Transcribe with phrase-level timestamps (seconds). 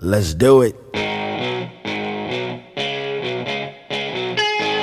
[0.00, 0.76] Let's do it.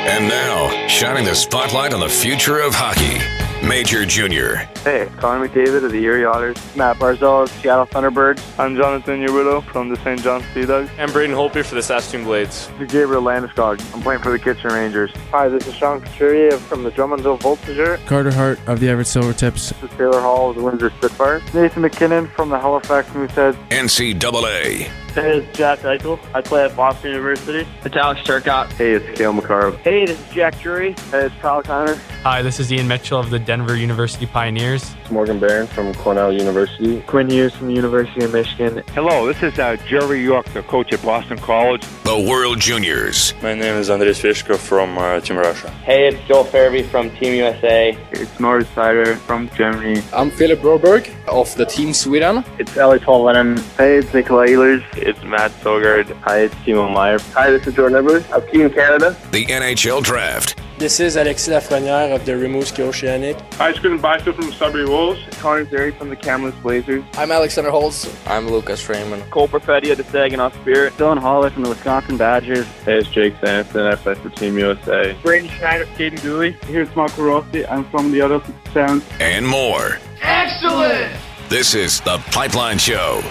[0.08, 3.22] And now, shining the spotlight on the future of hockey,
[3.66, 4.58] Major Junior.
[4.84, 6.58] Hey, Connor McDavid of the Erie Otters.
[6.76, 8.42] Matt Barzal of Seattle Thunderbirds.
[8.60, 10.22] I'm Jonathan Huberdeau from the St.
[10.22, 10.90] John Sea Dogs.
[11.00, 12.68] I'm Braden Holtby for the Saskatoon Blades.
[12.78, 13.82] This is Gabriel Landeskog.
[13.96, 15.12] I'm playing for the Kitchener Rangers.
[15.32, 18.06] Hi, this is Sean Couturier from the Drummondville Voltigeur.
[18.06, 19.80] Carter Hart of the Everett Silvertips.
[19.80, 21.42] This is Taylor Hall of the Windsor Spitfires.
[21.54, 23.56] Nathan MacKinnon from the Halifax Mooseheads.
[23.70, 24.92] NCAA.
[25.16, 26.20] Hey, this is Jack Eichel.
[26.34, 27.66] I play at Boston University.
[27.86, 28.74] It's Alex Turcotte.
[28.74, 29.72] Hey, it's Cale Makar.
[29.78, 30.92] Hey, this is Jack Drury.
[31.10, 31.96] Hey, it's Kyle Connor.
[32.24, 34.94] Hi, this is Ian Mitchell of the Denver University Pioneers.
[35.00, 37.00] It's Morgan Barron from Cornell University.
[37.04, 38.84] Quinn Hughes from the University of Michigan.
[38.90, 41.86] Hello, this is uh, Jerry York, the coach at Boston College.
[42.04, 43.34] The World Juniors.
[43.42, 45.70] My name is Andres Fishko from uh, Team Russia.
[45.86, 47.98] Hey, it's Joel Farabee from Team USA.
[48.12, 50.02] It's Moritz Seider from Germany.
[50.12, 52.44] I'm Philip Broberg of the Team Sweden.
[52.60, 53.60] It's Eeli Tolvanen.
[53.78, 55.05] Hey, it's Nikolai Ehlers.
[55.06, 56.12] It's Matt Sogaard.
[56.22, 57.20] Hi, it's Timo Meier.
[57.36, 59.16] Hi, this is Jordan Edwards of Team Canada.
[59.32, 60.60] The NHL Draft.
[60.80, 63.38] This is Alexis Lafreniere of the Rimouski Oceanic.
[63.54, 65.20] Hi, it's Quinton Byfield from Sudbury Wolves.
[65.40, 67.04] Connor Zary from the Kamloops Blazers.
[67.14, 68.12] I'm Alexander Holtz.
[68.26, 69.22] I'm Lucas Freeman.
[69.30, 70.94] Cole Perfetti of the Saginaw Spirit.
[70.94, 72.66] Dylan Holler from the Wisconsin Badgers.
[72.84, 73.86] Hey, it's Jake Sanson.
[73.86, 75.16] I play for Team USA.
[75.22, 76.54] Braden Schneider, Caden Dooley.
[76.66, 77.64] Here's Marco Rossi.
[77.68, 78.42] I'm from the other
[78.74, 79.04] Sound.
[79.20, 80.00] And more.
[80.24, 81.14] Excellent!
[81.48, 83.22] This is The Pipeline Show.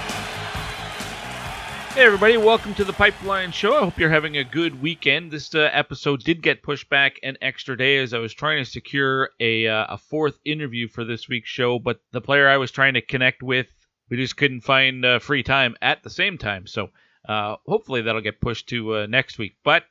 [1.94, 3.76] Hey, everybody, welcome to the Pipeline Show.
[3.76, 5.30] I hope you're having a good weekend.
[5.30, 8.68] This uh, episode did get pushed back an extra day as I was trying to
[8.68, 12.72] secure a, uh, a fourth interview for this week's show, but the player I was
[12.72, 13.68] trying to connect with,
[14.10, 16.66] we just couldn't find uh, free time at the same time.
[16.66, 16.90] So
[17.28, 19.54] uh, hopefully that'll get pushed to uh, next week.
[19.62, 19.84] But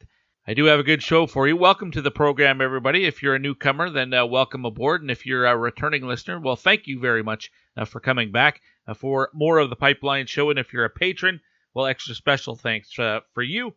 [0.46, 1.56] I do have a good show for you.
[1.56, 3.06] Welcome to the program, everybody.
[3.06, 5.04] If you're a newcomer, then uh, welcome aboard.
[5.04, 7.50] And if you're a returning listener, well, thank you very much
[7.88, 8.60] for coming back
[8.94, 10.50] for more of the Pipeline Show.
[10.50, 11.40] And if you're a patron,
[11.74, 13.74] well, extra special thanks uh, for you.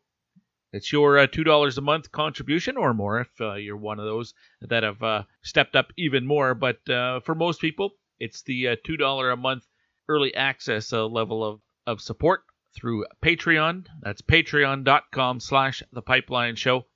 [0.72, 4.34] It's your uh, $2 a month contribution or more if uh, you're one of those
[4.60, 6.54] that have uh, stepped up even more.
[6.54, 9.66] But uh, for most people, it's the uh, $2 a month
[10.08, 12.42] early access level of, of support
[12.74, 13.86] through Patreon.
[14.02, 16.86] That's patreon.com slash the pipeline show.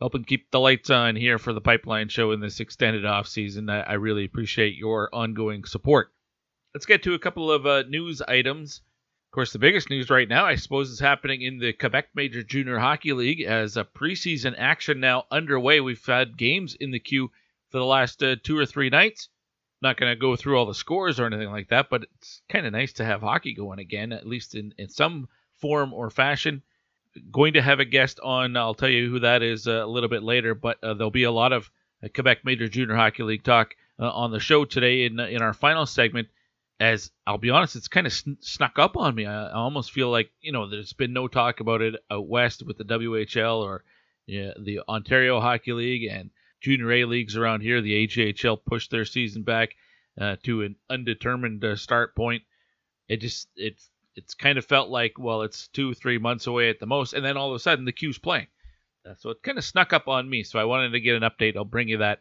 [0.00, 3.70] Helping keep the lights on here for the pipeline show in this extended off season.
[3.70, 6.12] I, I really appreciate your ongoing support.
[6.74, 8.82] Let's get to a couple of news items.
[9.30, 12.42] Of course, the biggest news right now, I suppose, is happening in the Quebec Major
[12.42, 15.80] Junior Hockey League as a preseason action now underway.
[15.80, 17.30] We've had games in the Q
[17.68, 19.28] for the last uh, two or three nights.
[19.80, 22.66] Not going to go through all the scores or anything like that, but it's kind
[22.66, 25.28] of nice to have hockey going again, at least in, in some
[25.60, 26.60] form or fashion.
[27.30, 30.08] Going to have a guest on, I'll tell you who that is uh, a little
[30.08, 31.70] bit later, but uh, there'll be a lot of
[32.02, 35.54] uh, Quebec Major Junior Hockey League talk uh, on the show today in, in our
[35.54, 36.26] final segment
[36.80, 39.26] as I'll be honest, it's kind of sn- snuck up on me.
[39.26, 42.62] I, I, almost feel like you know there's been no talk about it out west
[42.66, 43.84] with the WHL or
[44.26, 46.30] yeah, the Ontario Hockey League and
[46.62, 47.82] Junior A leagues around here.
[47.82, 49.76] The AJHL pushed their season back
[50.18, 52.42] uh, to an undetermined uh, start point.
[53.08, 56.80] It just it's it's kind of felt like well it's two three months away at
[56.80, 58.46] the most, and then all of a sudden the Q's playing.
[59.06, 60.44] Uh, so it kind of snuck up on me.
[60.44, 61.56] So I wanted to get an update.
[61.56, 62.20] I'll bring you that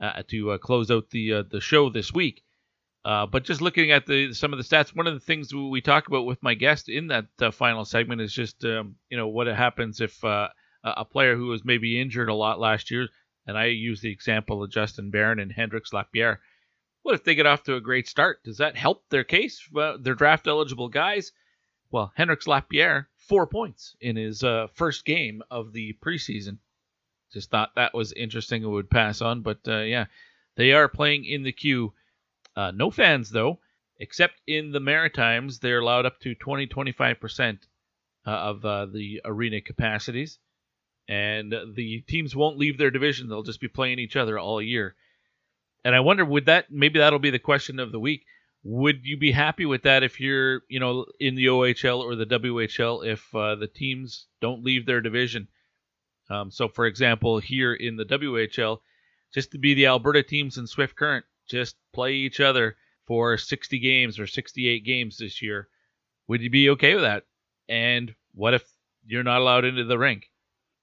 [0.00, 2.42] uh, to uh, close out the uh, the show this week.
[3.08, 5.80] Uh, but just looking at the some of the stats, one of the things we
[5.80, 9.28] talk about with my guest in that uh, final segment is just um, you know
[9.28, 10.48] what happens if uh,
[10.84, 13.08] a player who was maybe injured a lot last year,
[13.46, 16.42] and I use the example of Justin Barron and Hendrix Lapierre.
[17.00, 18.44] What if they get off to a great start?
[18.44, 19.66] Does that help their case?
[19.72, 21.32] Well, they're draft eligible guys.
[21.90, 26.58] Well, Hendrix Lapierre four points in his uh, first game of the preseason.
[27.32, 28.64] Just thought that was interesting.
[28.64, 30.04] It would pass on, but uh, yeah,
[30.56, 31.94] they are playing in the Q
[32.58, 33.60] uh, no fans, though,
[34.00, 35.60] except in the Maritimes.
[35.60, 37.58] They're allowed up to 20 25%
[38.26, 40.40] uh, of uh, the arena capacities.
[41.08, 43.28] And the teams won't leave their division.
[43.28, 44.96] They'll just be playing each other all year.
[45.84, 48.26] And I wonder, would that, maybe that'll be the question of the week.
[48.64, 52.26] Would you be happy with that if you're, you know, in the OHL or the
[52.26, 55.46] WHL if uh, the teams don't leave their division?
[56.28, 58.80] Um, so, for example, here in the WHL,
[59.32, 63.78] just to be the Alberta teams in Swift Current, just play each other for 60
[63.78, 65.68] games or 68 games this year.
[66.28, 67.24] Would you be okay with that?
[67.68, 68.64] And what if
[69.06, 70.30] you're not allowed into the rink?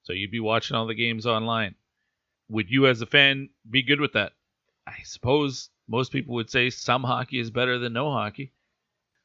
[0.03, 1.75] So you'd be watching all the games online.
[2.49, 4.33] Would you, as a fan, be good with that?
[4.87, 8.51] I suppose most people would say some hockey is better than no hockey.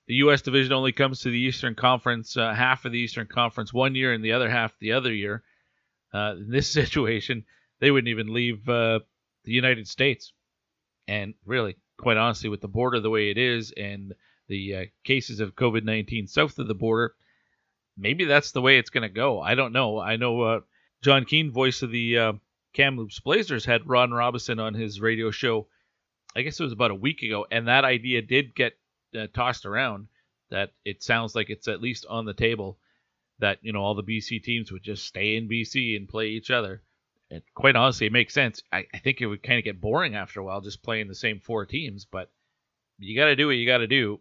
[0.06, 0.42] The U.S.
[0.42, 4.12] division only comes to the Eastern Conference, uh, half of the Eastern Conference one year
[4.12, 5.42] and the other half the other year.
[6.12, 7.44] Uh, in this situation,
[7.78, 9.00] they wouldn't even leave uh,
[9.44, 10.32] the United States.
[11.08, 14.14] And really, quite honestly, with the border the way it is and
[14.48, 17.14] the uh, cases of COVID 19 south of the border,
[17.96, 19.40] maybe that's the way it's going to go.
[19.40, 19.98] I don't know.
[19.98, 20.60] I know uh,
[21.02, 22.32] John Keane, voice of the uh,
[22.72, 25.68] Kamloops Blazers, had Ron Robison on his radio show.
[26.34, 28.74] I guess it was about a week ago, and that idea did get
[29.18, 30.08] uh, tossed around.
[30.50, 32.78] That it sounds like it's at least on the table
[33.38, 36.50] that you know all the BC teams would just stay in BC and play each
[36.50, 36.82] other.
[37.30, 38.62] And quite honestly, it makes sense.
[38.72, 41.14] I, I think it would kind of get boring after a while just playing the
[41.14, 42.30] same four teams, but
[42.98, 44.20] you got to do what you got to do,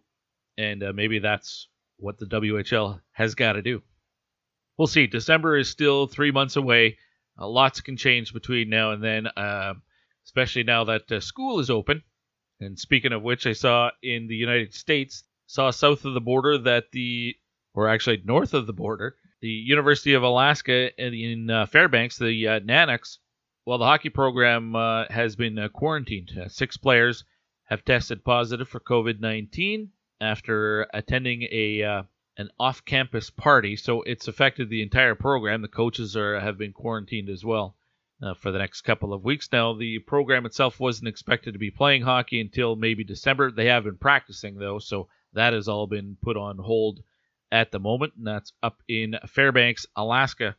[0.58, 1.68] and uh, maybe that's
[1.98, 3.82] what the WHL has got to do.
[4.78, 5.08] We'll see.
[5.08, 6.98] December is still three months away.
[7.38, 9.74] Uh, lots can change between now and then, uh,
[10.26, 12.04] especially now that uh, school is open.
[12.62, 16.58] And speaking of which, I saw in the United States, saw south of the border
[16.60, 17.36] that the,
[17.74, 22.98] or actually north of the border, the University of Alaska in uh, Fairbanks, the uh,
[23.66, 26.32] well, the hockey program uh, has been uh, quarantined.
[26.38, 27.24] Uh, six players
[27.66, 32.04] have tested positive for COVID 19 after attending a uh,
[32.38, 35.62] an off-campus party, so it's affected the entire program.
[35.62, 37.76] The coaches are have been quarantined as well
[38.38, 39.50] for the next couple of weeks.
[39.52, 43.52] Now, the program itself wasn't expected to be playing hockey until maybe December.
[43.52, 47.02] They have been practicing though, so that has all been put on hold
[47.52, 50.56] at the moment, and that's up in Fairbanks, Alaska.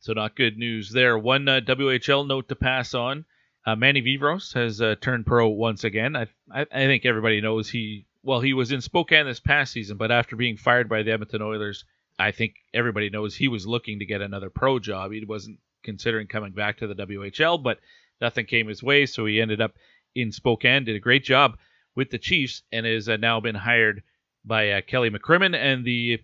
[0.00, 1.18] So not good news there.
[1.18, 3.26] One uh, WHL note to pass on.
[3.66, 6.16] Uh, Manny Viveiros has uh, turned pro once again.
[6.16, 9.98] I, I, I think everybody knows he well he was in Spokane this past season,
[9.98, 11.84] but after being fired by the Edmonton Oilers,
[12.18, 15.12] I think everybody knows he was looking to get another pro job.
[15.12, 17.78] He wasn't considering coming back to the WHL, but
[18.20, 19.72] nothing came his way, so he ended up
[20.14, 20.84] in Spokane.
[20.84, 21.58] Did a great job
[21.94, 24.02] with the Chiefs and has uh, now been hired
[24.44, 26.20] by uh, Kelly McCrimmon and the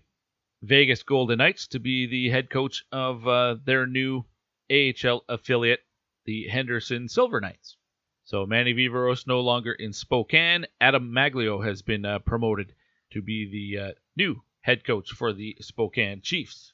[0.63, 4.25] Vegas Golden Knights to be the head coach of uh, their new
[4.71, 5.81] AHL affiliate,
[6.25, 7.77] the Henderson Silver Knights.
[8.23, 10.65] So Manny Viveiros no longer in Spokane.
[10.81, 12.73] Adam Maglio has been uh, promoted
[13.11, 16.73] to be the uh, new head coach for the Spokane Chiefs.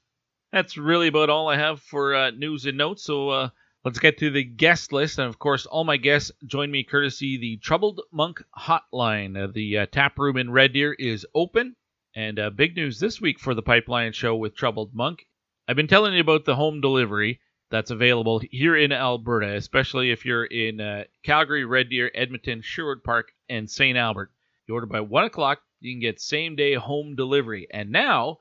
[0.51, 3.03] That's really about all I have for uh, news and notes.
[3.03, 3.50] So uh,
[3.83, 5.19] let's get to the guest list.
[5.19, 9.38] And of course, all my guests join me courtesy the Troubled Monk Hotline.
[9.38, 11.75] Uh, the tap room in Red Deer is open.
[12.15, 15.25] And uh, big news this week for the Pipeline Show with Troubled Monk.
[15.68, 17.39] I've been telling you about the home delivery
[17.71, 23.04] that's available here in Alberta, especially if you're in uh, Calgary, Red Deer, Edmonton, Sherwood
[23.04, 23.98] Park, and St.
[23.98, 24.31] Albert.
[24.68, 27.68] You order by 1 o'clock, you can get same day home delivery.
[27.71, 28.38] And now,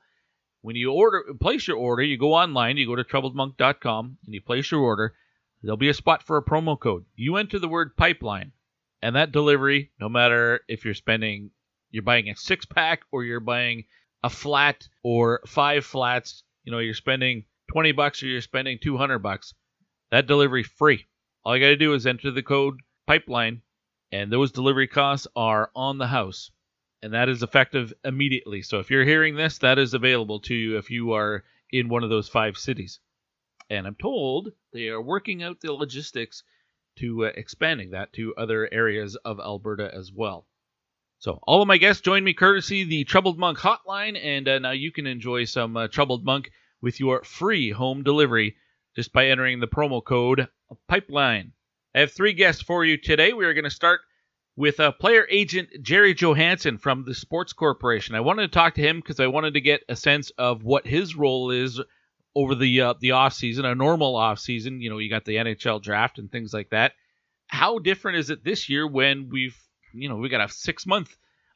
[0.61, 4.41] when you order, place your order, you go online, you go to troubledmonk.com, and you
[4.41, 5.15] place your order.
[5.63, 7.05] There'll be a spot for a promo code.
[7.15, 8.51] You enter the word pipeline,
[9.01, 11.49] and that delivery, no matter if you're spending
[11.93, 13.85] you're buying a six pack or you're buying
[14.23, 19.19] a flat or five flats, you know, you're spending 20 bucks or you're spending 200
[19.19, 19.53] bucks,
[20.11, 21.05] that delivery free.
[21.45, 23.61] All you got to do is enter the code pipeline
[24.11, 26.51] and those delivery costs are on the house.
[27.01, 28.61] And that is effective immediately.
[28.61, 32.03] So if you're hearing this, that is available to you if you are in one
[32.03, 32.99] of those five cities.
[33.69, 36.43] And I'm told they are working out the logistics
[36.97, 40.47] to uh, expanding that to other areas of Alberta as well.
[41.23, 44.71] So all of my guests join me courtesy the Troubled Monk hotline, and uh, now
[44.71, 48.57] you can enjoy some uh, Troubled Monk with your free home delivery
[48.93, 50.49] just by entering the promo code
[50.89, 51.53] Pipeline.
[51.95, 53.31] I have three guests for you today.
[53.31, 54.01] We are going to start
[54.57, 58.15] with uh, player agent Gerry Johansson from the Sports Corporation.
[58.15, 60.85] I wanted to talk to him because I wanted to get a sense of what
[60.85, 61.79] his role is
[62.35, 64.81] over the uh, the off season, a normal off season.
[64.81, 66.91] You know, you got the NHL draft and things like that.
[67.47, 69.57] How different is it this year when we've
[69.93, 71.15] you know, we got a six month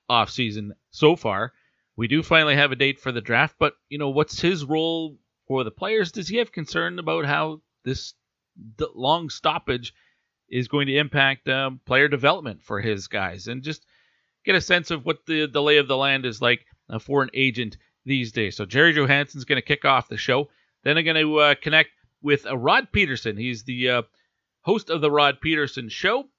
[0.10, 1.54] off season so far.
[1.96, 5.18] We do finally have a date for the draft, but you know, what's his role
[5.48, 6.12] for the players?
[6.12, 8.14] Does he have concern about how this
[8.96, 9.94] long stoppage
[10.50, 13.86] is going to impact um, player development for his guys, and just
[14.46, 17.22] get a sense of what the, the lay of the land is like uh, for
[17.22, 18.56] an agent these days.
[18.56, 20.50] So Gerry Johansson's going to kick off the show.
[20.84, 21.90] Then I'm going to uh, connect
[22.22, 23.38] with uh, Rod Pedersen.
[23.38, 24.02] He's the uh,
[24.62, 26.30] host of the Rod Pedersen Show.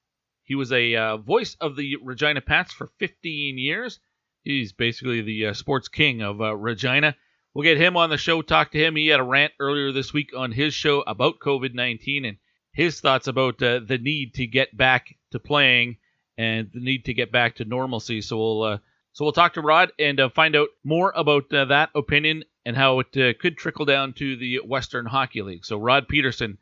[0.48, 4.00] He was a uh, voice of the Regina Pats for 15 years.
[4.44, 7.14] He's basically the uh, sports king of uh, Regina.
[7.52, 8.96] We'll get him on the show, talk to him.
[8.96, 12.38] He had a rant earlier this week on his show about COVID 19 and
[12.72, 15.98] his thoughts about uh, the need to get back to playing
[16.38, 18.22] and the need to get back to normalcy.
[18.22, 18.78] So we'll uh,
[19.12, 23.00] so we'll talk to Rod and uh, find out more about that opinion and how
[23.00, 25.66] it could trickle down to the Western Hockey League.
[25.66, 26.56] So Rod Pedersen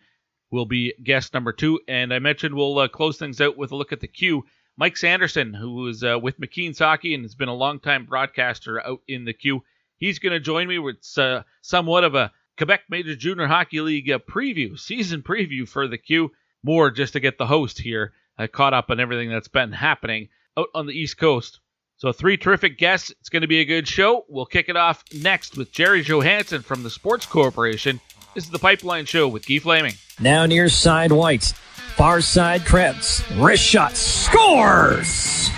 [0.56, 1.78] will be guest number two.
[1.86, 4.44] And I mentioned we'll uh, close things out with a look at the Q.
[4.78, 9.00] Mike Sanderson, who is uh, with McKeen's Hockey and has been a long-time broadcaster out
[9.06, 9.62] in the Q,
[9.98, 14.10] he's going to join me with uh, somewhat of a Quebec Major Junior Hockey League
[14.10, 16.32] uh, preview, season preview for the Q.
[16.62, 20.28] More just to get the host here uh, caught up on everything that's been happening
[20.56, 21.60] out on the East Coast
[21.98, 23.10] So, three terrific guests.
[23.20, 24.24] It's going to be a good show.
[24.28, 28.00] We'll kick it off next with Gerry Johansson from the Sports Corporation.
[28.36, 29.94] This is the Pipeline Show with Guy Flaming.
[30.20, 31.52] Now near side whites.
[31.96, 33.24] Far side Krebs.
[33.36, 33.96] Wrist shot.
[33.96, 35.48] Scores!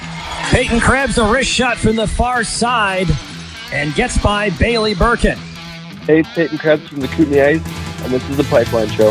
[0.50, 3.08] Peyton Krebs, a wrist shot from the far side
[3.72, 5.38] and gets by Bailey Brkin.
[6.06, 9.10] Hey, it's Peyton Krebs from the Kootenay Ice, and this is the Pipeline Show.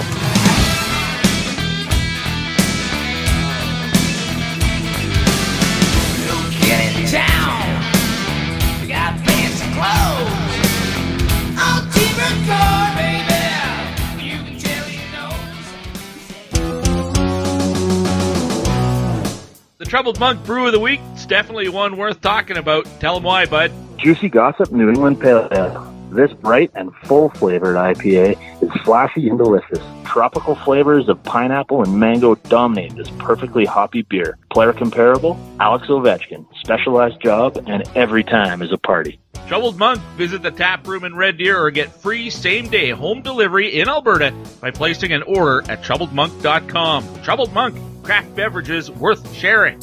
[19.88, 21.00] Troubled Monk Brew of the Week.
[21.14, 22.86] It's definitely one worth talking about.
[23.00, 23.72] Tell them why, bud.
[23.98, 25.97] Juicy Gossip New England Pale Ale.
[26.18, 29.78] This bright and full flavored IPA is flashy and delicious.
[30.04, 34.36] Tropical flavors of pineapple and mango dominate this perfectly hoppy beer.
[34.52, 36.48] Player comparable, Alex Ovechkin.
[36.60, 39.20] Specialized job, and every time is a party.
[39.46, 40.02] Troubled Monk.
[40.16, 43.88] Visit the tap room in Red Deer or get free same day home delivery in
[43.88, 47.22] Alberta by placing an order at troubledmonk.com.
[47.22, 47.78] Troubled Monk.
[48.02, 49.80] Craft beverages worth sharing.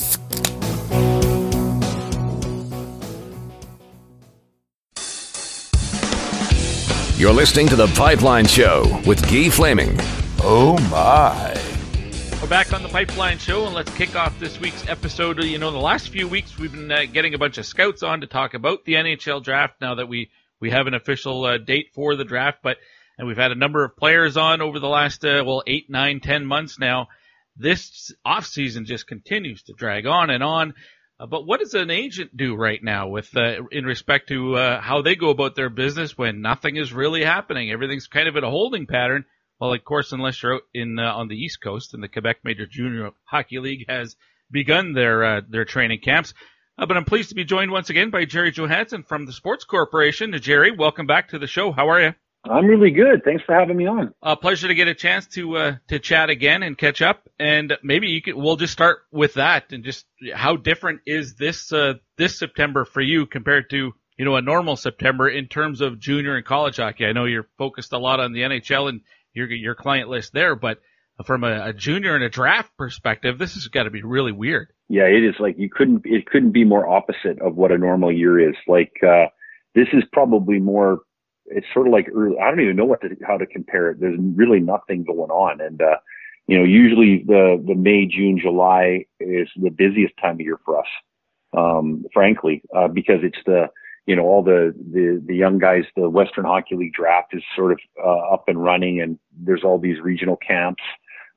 [7.17, 9.97] You're listening to The Pipeline Show with Guy Flaming.
[10.43, 11.57] Oh, my.
[12.43, 15.41] We're back on The Pipeline Show, and let's kick off this week's episode.
[15.45, 18.23] You know, the last few weeks we've been uh, getting a bunch of scouts on
[18.23, 20.29] to talk about the NHL draft now that we,
[20.59, 22.79] we have an official uh, date for the draft, but
[23.17, 26.19] and we've had a number of players on over the last, uh, well, eight, nine,
[26.19, 27.07] ten months now.
[27.57, 30.75] This off season just continues to drag on and on.
[31.19, 34.81] Uh, but what does an agent do right now with uh, in respect to uh,
[34.81, 37.71] how they go about their business when nothing is really happening?
[37.71, 39.25] Everything's kind of in a holding pattern.
[39.61, 42.39] Well, of course, unless you're out in uh, on the East Coast and the Quebec
[42.43, 44.17] Major Junior Hockey League has
[44.51, 46.35] begun their uh, their training camps.
[46.77, 49.65] Uh, but I'm pleased to be joined once again by Gerry Johansson from the Sports
[49.65, 50.37] Corporation.
[50.41, 51.71] Gerry, welcome back to the show.
[51.71, 52.15] How are you?
[52.49, 53.23] I'm really good.
[53.25, 54.13] Thanks for having me on.
[54.23, 57.29] A pleasure to get a chance to uh, to chat again and catch up.
[57.39, 61.73] And maybe you could, we'll just start with that and just how different is this
[61.73, 65.99] uh, this September for you compared to you know a normal September in terms of
[65.99, 67.07] junior and college hockey.
[67.07, 69.01] I know you're focused a lot on the NHL and
[69.33, 70.81] your your client list there, but
[71.25, 74.69] from a, a junior and a draft perspective, this has got to be really weird.
[74.89, 75.35] Yeah, it is.
[75.39, 78.57] Like you couldn't it couldn't be more opposite of what a normal year is.
[78.67, 79.27] Like uh,
[79.75, 81.01] this is probably more
[81.47, 84.01] it's sort of like early, I don't even know what to, how to compare it.
[84.01, 85.61] There's really nothing going on.
[85.61, 85.97] And, uh,
[86.47, 90.79] you know, usually the, the May, June, July is the busiest time of year for
[90.79, 90.87] us.
[91.57, 93.69] Um, frankly, uh, because it's the,
[94.07, 97.73] you know, all the, the, the young guys, the Western Hockey League draft is sort
[97.73, 100.83] of, uh, up and running and there's all these regional camps.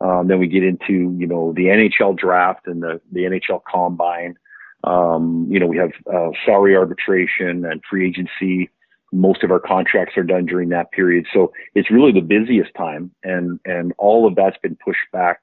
[0.01, 4.35] Um, then we get into, you know, the NHL draft and the, the NHL combine.
[4.83, 8.69] Um, you know, we have, uh, salary arbitration and free agency
[9.11, 11.25] most of our contracts are done during that period.
[11.33, 15.39] So it's really the busiest time and, and all of that's been pushed back,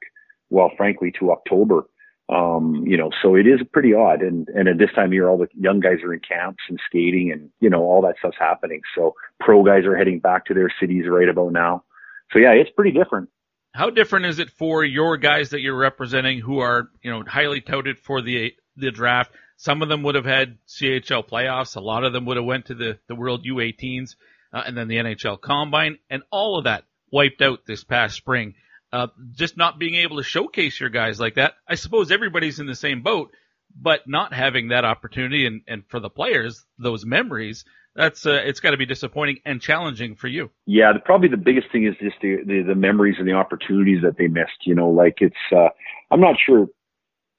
[0.50, 1.87] well, frankly, to October.
[2.30, 4.23] Um, you know, so it is pretty odd.
[4.23, 6.80] And, and at this time of year, all the young guys are in camps and
[6.87, 8.80] skating and, you know, all that stuff's happening.
[8.94, 11.85] So pro guys are heading back to their cities right about now.
[12.33, 13.28] So yeah, it's pretty different.
[13.75, 17.61] How different is it for your guys that you're representing who are, you know, highly
[17.61, 19.33] touted for the, the draft?
[19.64, 21.75] Some of them would have had CHL playoffs.
[21.75, 24.14] A lot of them would have went to the, the World U18s
[24.52, 28.56] uh, and then the NHL Combine, and all of that wiped out this past spring.
[28.92, 31.54] Uh, just not being able to showcase your guys like that.
[31.66, 33.35] I suppose everybody's in the same boat,
[33.75, 37.64] but not having that opportunity and, and for the players, those memories,
[37.97, 40.50] that's uh, it's got to be disappointing and challenging for you.
[40.66, 44.02] Yeah, the, probably the biggest thing is just the, the, the memories and the opportunities
[44.02, 44.66] that they missed.
[44.66, 45.68] You know, like it's uh,
[46.11, 46.66] I'm not sure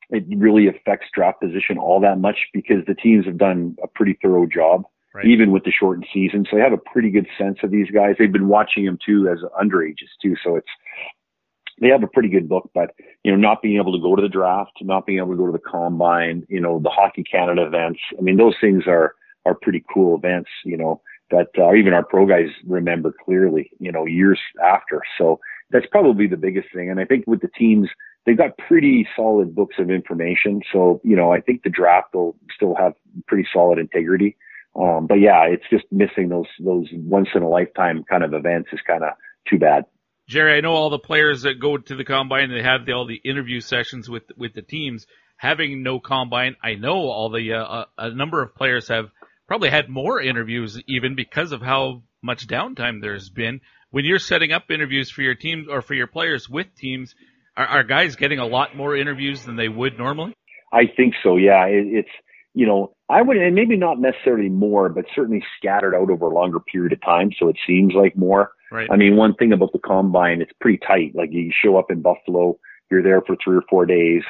[0.10, 4.18] it really affects draft position all that much because the teams have done a pretty
[4.22, 4.84] thorough job,
[5.14, 5.26] right.
[5.26, 6.46] even with the shortened season.
[6.50, 8.16] So they have a pretty good sense of these guys.
[8.18, 10.36] They've been watching them too as underages too.
[10.44, 10.68] So it's,
[11.82, 12.92] they have a pretty good book, but
[13.24, 15.48] you know, not being able to go to the draft, not being able to go
[15.48, 18.00] to the combine, you know, the Hockey Canada events.
[18.18, 22.04] I mean, those things are, are pretty cool events, you know, that uh, even our
[22.04, 25.02] pro guys remember clearly, you know, years after.
[25.18, 25.40] So
[25.72, 26.90] that's probably the biggest thing.
[26.90, 27.90] And I think with the teams,
[28.26, 30.62] they've got pretty solid books of information.
[30.74, 32.94] So, you know, I think the draft will still have
[33.28, 34.36] pretty solid integrity.
[34.76, 38.70] Um, but yeah, it's just missing those, those once in a lifetime kind of events
[38.74, 39.12] is kind of
[39.50, 39.86] too bad.
[40.28, 43.06] Gerry, I know all the players that go to the combine, they have the, all
[43.06, 45.06] the interview sessions with, with the teams.
[45.38, 49.12] Having no combine, I know all the, uh, a number of players have
[49.48, 53.62] probably had more interviews even because of how much downtime there's been.
[53.92, 57.14] When you're setting up interviews for your teams or for your players with teams,
[57.58, 60.36] are, are guys getting a lot more interviews than they would normally?
[60.74, 61.38] I think so.
[61.38, 62.10] Yeah, it, it's
[62.54, 66.34] you know I would, and maybe not necessarily more, but certainly scattered out over a
[66.34, 67.32] longer period of time.
[67.38, 68.52] So it seems like more.
[68.72, 68.90] Right.
[68.92, 71.14] I mean, one thing about the combine, it's pretty tight.
[71.14, 72.58] Like you show up in Buffalo,
[72.90, 74.24] you're there for three or four days,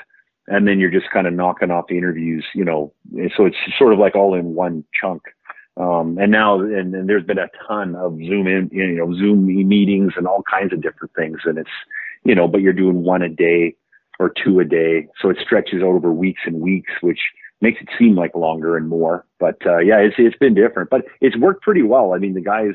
[0.47, 2.93] and then you're just kind of knocking off the interviews, you know.
[3.37, 5.21] So it's sort of like all in one chunk.
[5.77, 9.45] Um, and now, and, and there's been a ton of Zoom in, you know, Zoom
[9.45, 11.39] meetings and all kinds of different things.
[11.43, 11.69] And it's,
[12.25, 13.75] you know, but you're doing one a day
[14.19, 15.07] or two a day.
[15.21, 17.19] So it stretches out over weeks and weeks, which
[17.61, 19.25] makes it seem like longer and more.
[19.39, 22.13] But, uh, yeah, it's, it's been different, but it's worked pretty well.
[22.13, 22.73] I mean, the guys,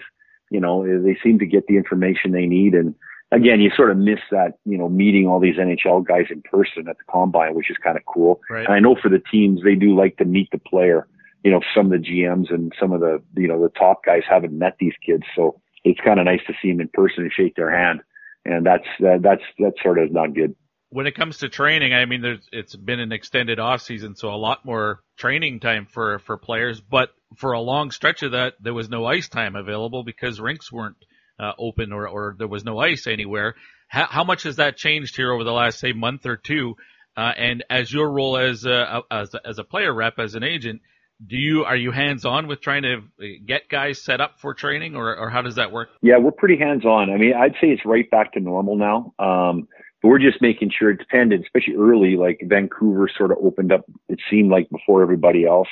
[0.51, 2.75] you know, they seem to get the information they need.
[2.75, 2.95] And
[3.33, 6.89] again, you sort of miss that, you know, meeting all these NHL guys in person
[6.89, 8.41] at the combine, which is kind of cool.
[8.49, 8.67] Right.
[8.67, 11.07] And I know for the teams, they do like to meet the player
[11.43, 14.23] you know, some of the GMs and some of the, you know, the top guys
[14.29, 15.25] haven't met these kids.
[15.35, 18.01] So it's kind of nice to see them in person and shake their hand.
[18.45, 20.55] And that's, that's, that's sort of not good.
[20.89, 24.31] When it comes to training, I mean, there's, it's been an extended off season, so
[24.31, 26.81] a lot more training time for, for players.
[26.81, 30.73] But for a long stretch of that, there was no ice time available because rinks
[30.73, 30.97] weren't
[31.39, 33.55] uh, open or, or there was no ice anywhere.
[33.87, 36.77] How, how much has that changed here over the last, say, month or two?
[37.17, 40.43] Uh, and as your role as a, as a, as a player rep, as an
[40.43, 40.81] agent,
[41.27, 43.03] do you are you hands on with trying to
[43.45, 45.91] get guys set up for training or, or how does that work?
[46.03, 49.13] Yeah we're pretty hands on i mean i'd say it's right back to normal now.
[49.19, 49.69] Um,
[50.03, 53.85] but we're just making sure it depended especially early like vancouver sort of opened up
[54.09, 55.69] it seemed like before everybody else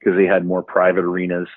[0.00, 1.48] because they had more private arenas.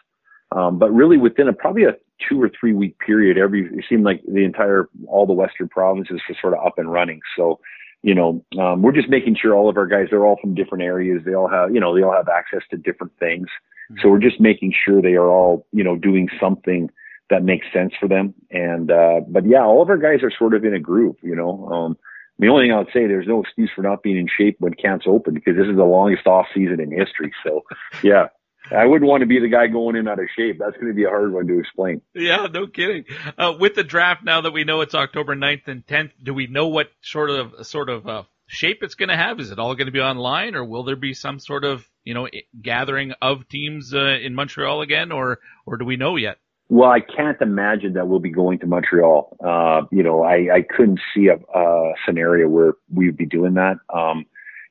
[0.51, 1.95] Um, but really within a probably a
[2.29, 6.21] two or three week period every it seemed like the entire all the western provinces
[6.29, 7.21] were sort of up and running.
[7.35, 7.59] So
[8.03, 10.83] you know, um, we're just making sure all of our guys, they're all from different
[10.83, 11.21] areas.
[11.25, 13.47] They all have, you know, they all have access to different things.
[13.89, 14.01] Mm-hmm.
[14.01, 16.89] So we're just making sure they are all, you know, doing something
[17.29, 18.33] that makes sense for them.
[18.51, 21.35] And, uh, but yeah, all of our guys are sort of in a groove, you
[21.35, 21.97] know, um,
[22.39, 24.73] the only thing I would say, there's no excuse for not being in shape when
[24.73, 27.31] camps open because this is the longest off season in history.
[27.45, 27.61] So
[28.01, 28.27] yeah,
[28.71, 30.57] I wouldn't want to be the guy going in out of shape.
[30.59, 32.01] That's going to be a hard one to explain.
[32.13, 33.05] Yeah, no kidding.
[33.37, 36.47] Uh, with the draft now that we know it's October 9th and 10th, do we
[36.47, 39.39] know what sort of sort of uh, shape it's going to have?
[39.39, 42.13] Is it all going to be online, or will there be some sort of you
[42.13, 42.27] know
[42.61, 46.37] gathering of teams uh, in Montreal again, or or do we know yet?
[46.69, 49.37] Well, I can't imagine that we'll be going to Montreal.
[49.45, 53.55] Uh, you know, I, I couldn't see a, a scenario where we would be doing
[53.55, 53.77] that.
[53.93, 54.25] Um,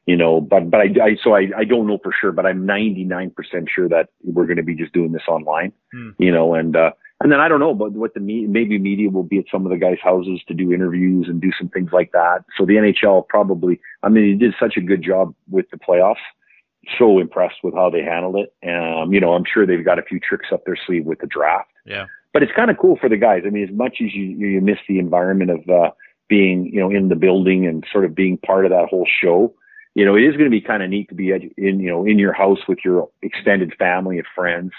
[0.07, 2.67] you know, but, but I, I so I, I don't know for sure, but I'm
[2.67, 3.33] 99%
[3.69, 6.11] sure that we're going to be just doing this online, hmm.
[6.19, 9.09] you know, and, uh, and then I don't know, but what the me- maybe media
[9.09, 11.91] will be at some of the guys' houses to do interviews and do some things
[11.93, 12.45] like that.
[12.59, 16.17] So the NHL probably, I mean, he did such a good job with the playoffs.
[16.99, 18.53] So impressed with how they handled it.
[18.69, 21.29] Um, you know, I'm sure they've got a few tricks up their sleeve with the
[21.29, 21.71] draft.
[21.87, 22.07] Yeah.
[22.33, 23.43] But it's kind of cool for the guys.
[23.47, 25.91] I mean, as much as you you miss the environment of uh,
[26.29, 29.55] being, you know, in the building and sort of being part of that whole show,
[29.95, 32.07] you know, it is going to be kind of neat to be in, you know,
[32.07, 34.73] in your house with your extended family and friends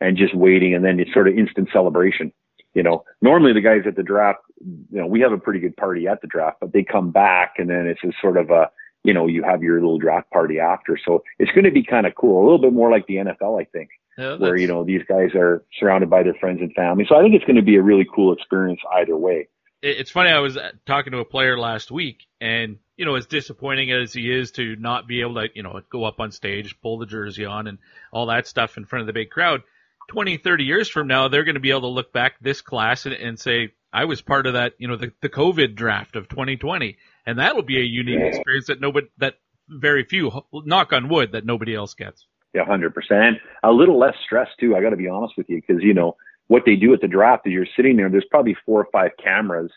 [0.00, 0.74] and just waiting.
[0.74, 2.32] And then it's sort of instant celebration.
[2.74, 5.76] You know, normally the guys at the draft, you know, we have a pretty good
[5.76, 8.70] party at the draft, but they come back and then it's a sort of a,
[9.04, 10.98] you know, you have your little draft party after.
[11.02, 12.42] So it's going to be kind of cool.
[12.42, 15.30] A little bit more like the NFL, I think, yeah, where, you know, these guys
[15.34, 17.06] are surrounded by their friends and family.
[17.08, 19.48] So I think it's going to be a really cool experience either way.
[19.82, 20.30] It's funny.
[20.30, 24.30] I was talking to a player last week and you know, as disappointing as he
[24.30, 27.44] is to not be able to, you know, go up on stage, pull the jersey
[27.44, 27.78] on and
[28.12, 29.62] all that stuff in front of the big crowd,
[30.08, 33.06] 20, 30 years from now, they're going to be able to look back this class
[33.06, 36.28] and, and say, I was part of that, you know, the, the COVID draft of
[36.28, 36.96] 2020.
[37.24, 39.34] And that'll be a unique experience that nobody, that
[39.68, 42.26] very few, knock on wood, that nobody else gets.
[42.52, 43.34] Yeah, 100%.
[43.62, 44.74] A little less stress too.
[44.74, 46.16] I got to be honest with you because, you know,
[46.48, 49.12] what they do at the draft is you're sitting there, there's probably four or five
[49.22, 49.70] cameras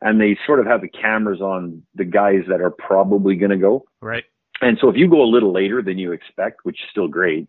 [0.00, 3.56] and they sort of have the cameras on the guys that are probably going to
[3.56, 3.84] go.
[4.00, 4.24] Right.
[4.60, 7.48] And so if you go a little later than you expect, which is still great,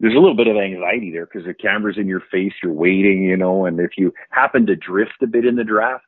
[0.00, 3.22] there's a little bit of anxiety there because the camera's in your face, you're waiting,
[3.22, 6.04] you know, and if you happen to drift a bit in the draft,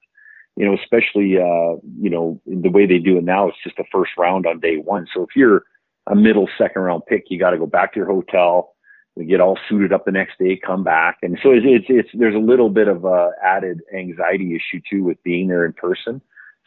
[0.57, 3.85] you know, especially, uh, you know, the way they do it now, it's just the
[3.93, 5.07] first round on day one.
[5.15, 5.65] So if you're
[6.07, 8.74] a middle second round pick, you got to go back to your hotel,
[9.17, 12.09] we get all suited up the next day, come back, and so it's it's, it's
[12.15, 16.21] there's a little bit of a added anxiety issue too with being there in person.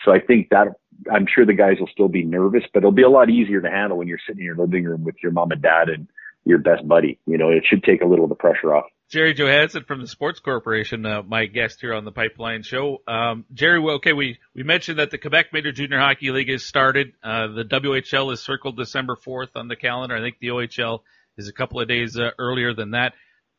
[0.05, 0.67] So I think that
[1.11, 3.69] I'm sure the guys will still be nervous, but it'll be a lot easier to
[3.69, 6.07] handle when you're sitting in your living room with your mom and dad and
[6.45, 7.19] your best buddy.
[7.25, 8.85] You know, it should take a little of the pressure off.
[9.09, 13.01] Gerry Johansson from the Sports Corporation, uh, my guest here on the Pipeline Show.
[13.07, 17.13] Um, Gerry, okay, we, we mentioned that the Quebec Major Junior Hockey League has started.
[17.23, 20.15] Uh, the WHL is circled December 4th on the calendar.
[20.15, 21.01] I think the OHL
[21.37, 23.13] is a couple of days uh, earlier than that.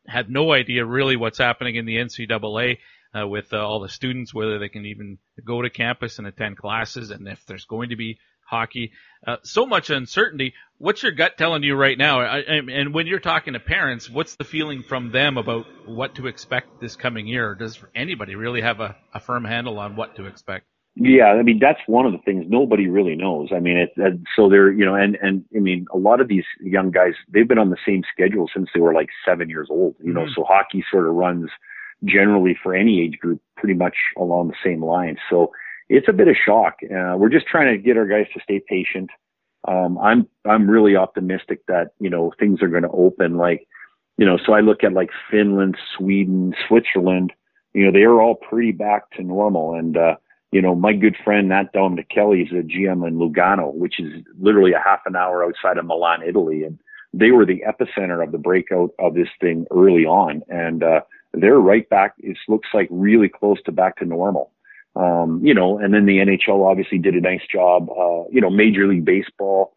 [0.07, 2.77] Had no idea really what's happening in the NCAA
[3.17, 6.57] uh, with uh, all the students, whether they can even go to campus and attend
[6.57, 8.17] classes, and if there's going to be
[8.49, 8.91] hockey.
[9.25, 10.53] Uh, so much uncertainty.
[10.77, 12.21] What's your gut telling you right now?
[12.21, 16.27] I, and when you're talking to parents, what's the feeling from them about what to
[16.27, 17.55] expect this coming year?
[17.55, 20.65] Does anybody really have a, a firm handle on what to expect?
[21.01, 23.49] Yeah, I mean that's one of the things nobody really knows.
[23.55, 26.27] I mean, it, it, so they're you know, and and I mean a lot of
[26.27, 29.69] these young guys they've been on the same schedule since they were like seven years
[29.71, 29.95] old.
[30.03, 30.33] You know, mm-hmm.
[30.35, 31.49] so hockey sort of runs
[32.03, 35.19] generally for any age group pretty much along the same lines.
[35.29, 35.51] So
[35.87, 36.79] it's a bit of shock.
[36.83, 39.09] Uh, we're just trying to get our guys to stay patient.
[39.67, 43.37] Um, I'm I'm really optimistic that you know things are going to open.
[43.37, 43.65] Like
[44.17, 47.31] you know, so I look at like Finland, Sweden, Switzerland.
[47.73, 49.75] You know, they are all pretty back to normal.
[49.75, 50.15] And uh,
[50.51, 54.73] you know, my good friend Hnat Domenichelli is a GM in Lugano, which is literally
[54.73, 56.79] a half an hour outside of Milan, Italy, and
[57.13, 60.41] they were the epicenter of the breakout of this thing early on.
[60.49, 61.01] And uh,
[61.33, 62.15] they're right back.
[62.19, 64.51] It looks like really close to back to normal.
[64.95, 67.89] Um, you know, and then the NHL obviously did a nice job.
[67.89, 69.75] Uh, you know, Major League Baseball,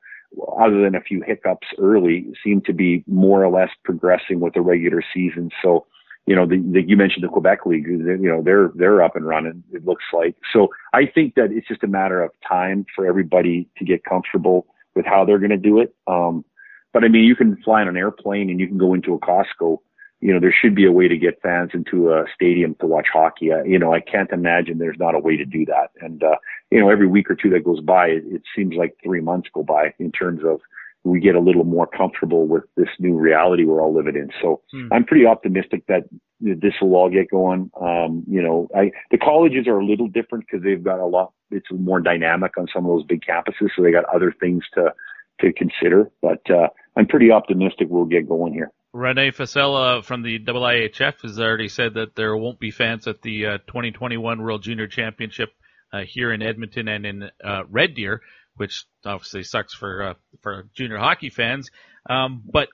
[0.58, 4.62] other than a few hiccups early, seemed to be more or less progressing with the
[4.62, 5.50] regular season.
[5.62, 5.86] So,
[6.26, 7.86] you know, the, the, you mentioned the Quebec League.
[7.86, 9.64] You know, they're they're up and running.
[9.72, 10.36] It looks like.
[10.52, 14.66] So I think that it's just a matter of time for everybody to get comfortable
[14.94, 15.94] with how they're going to do it.
[16.06, 16.44] Um,
[16.92, 19.18] but I mean, you can fly on an airplane and you can go into a
[19.18, 19.78] Costco
[20.22, 23.08] you know, there should be a way to get fans into a stadium to watch
[23.12, 23.52] hockey.
[23.52, 25.90] Uh, you know, I can't imagine there's not a way to do that.
[26.00, 26.36] And, uh,
[26.70, 29.48] you know, every week or two that goes by, it, it seems like three months
[29.52, 30.60] go by in terms of
[31.04, 34.30] we get a little more comfortable with this new reality we're all living in.
[34.40, 34.92] So hmm.
[34.92, 36.04] I'm pretty optimistic that
[36.40, 37.70] this will all get going.
[37.80, 41.32] Um, you know, I, the colleges are a little different because they've got a lot,
[41.50, 43.70] it's more dynamic on some of those big campuses.
[43.76, 44.94] So they got other things to,
[45.40, 48.70] to consider, but, uh, I'm pretty optimistic we'll get going here.
[48.92, 53.46] Rene Fasel from the IIHF has already said that there won't be fans at the
[53.46, 55.54] uh, 2021 World Junior Championship
[55.92, 58.20] uh, here in Edmonton and in uh, Red Deer,
[58.56, 61.70] which obviously sucks for uh, for junior hockey fans.
[62.08, 62.68] Um, but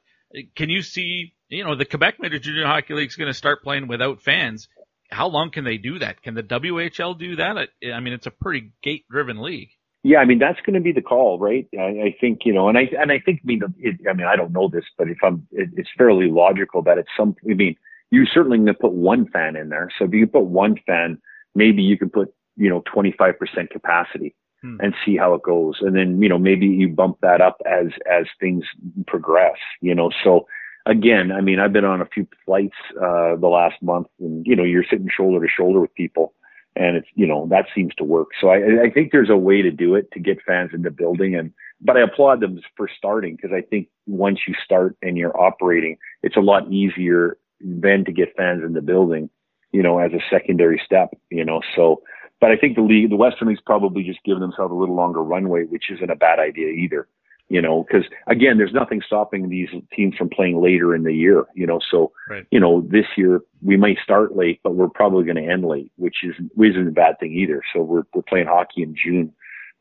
[0.57, 3.63] can you see, you know, the Quebec Major Junior Hockey League is going to start
[3.63, 4.69] playing without fans.
[5.11, 6.23] How long can they do that?
[6.23, 7.57] Can the WHL do that?
[7.57, 9.71] I mean, it's a pretty gate-driven league.
[10.05, 11.67] Yeah, I mean that's going to be the call, right?
[11.77, 14.27] I, I think you know, and I and I think I mean, it, I mean,
[14.27, 17.35] I don't know this, but if I'm, it, it's fairly logical that it's some.
[17.51, 17.75] I mean,
[18.11, 19.91] you certainly to put one fan in there.
[19.99, 21.19] So if you put one fan,
[21.55, 23.35] maybe you can put you know 25%
[23.71, 24.77] capacity hmm.
[24.81, 27.87] and see how it goes, and then you know maybe you bump that up as
[28.11, 28.65] as things
[29.07, 29.59] progress.
[29.81, 30.47] You know, so
[30.87, 34.57] again, I mean, I've been on a few flights uh, the last month, and you
[34.57, 36.35] know, you're sitting shoulder to shoulder with people
[36.79, 38.29] and it's you know that seems to work.
[38.41, 40.91] So I, I think there's a way to do it to get fans in the
[40.91, 45.19] building, and but I applaud them for starting because I think once you start and
[45.19, 49.29] you're operating, it's a lot easier then to get fans in the building,
[49.73, 51.61] you know, as a secondary step, you know.
[51.75, 52.03] So,
[52.41, 55.23] but I think the league, the Western League's probably just giving themselves a little longer
[55.23, 57.09] runway, which isn't a bad idea either
[57.49, 61.47] you know, because again, there's nothing stopping these teams from playing later in the year,
[61.55, 61.81] you know.
[61.91, 62.47] So, right.
[62.51, 65.91] you know, this year we might start late, but we're probably going to end late,
[65.97, 67.63] which is isn't a bad thing either.
[67.75, 69.33] So we're we're playing hockey in June,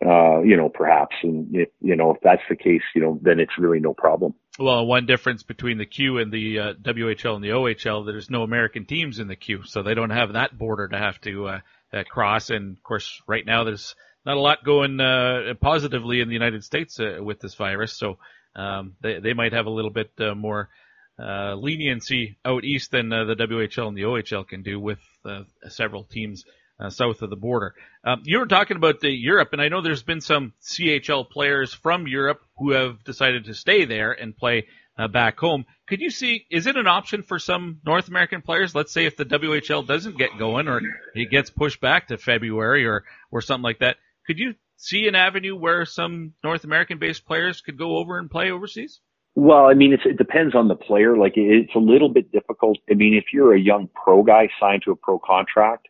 [0.05, 3.39] uh, you know, perhaps, and if you know if that's the case, you know, then
[3.39, 4.33] it's really no problem.
[4.59, 8.43] Well, one difference between the Q and the uh, WHL and the OHL, there's no
[8.43, 11.59] American teams in the Q, so they don't have that border to have to uh,
[11.93, 12.49] uh, cross.
[12.49, 13.95] And of course, right now there's
[14.25, 18.17] not a lot going uh, positively in the United States uh, with this virus, so
[18.55, 20.69] um, they they might have a little bit more
[21.19, 25.43] uh, leniency out east than uh, the WHL and the OHL can do with uh,
[25.67, 26.43] several teams
[26.89, 27.73] south of the border.
[28.03, 31.73] Um, you were talking about the Europe, and I know there's been some CHL players
[31.73, 34.67] from Europe who have decided to stay there and play
[34.97, 35.63] Uh, back home.
[35.87, 38.73] Could you see, is it an option for some North American players?
[38.73, 40.81] Let's say if the WHL doesn't get going or
[41.13, 45.13] it gets pushed back to February or, or something like that, could you see an
[45.13, 48.99] avenue where some North American based players could go over and play overseas?
[49.35, 51.15] Well, I mean, it depends on the player.
[51.15, 52.79] Like, it's a little bit difficult.
[52.89, 55.87] I mean, if you're a young pro guy signed to a pro contract,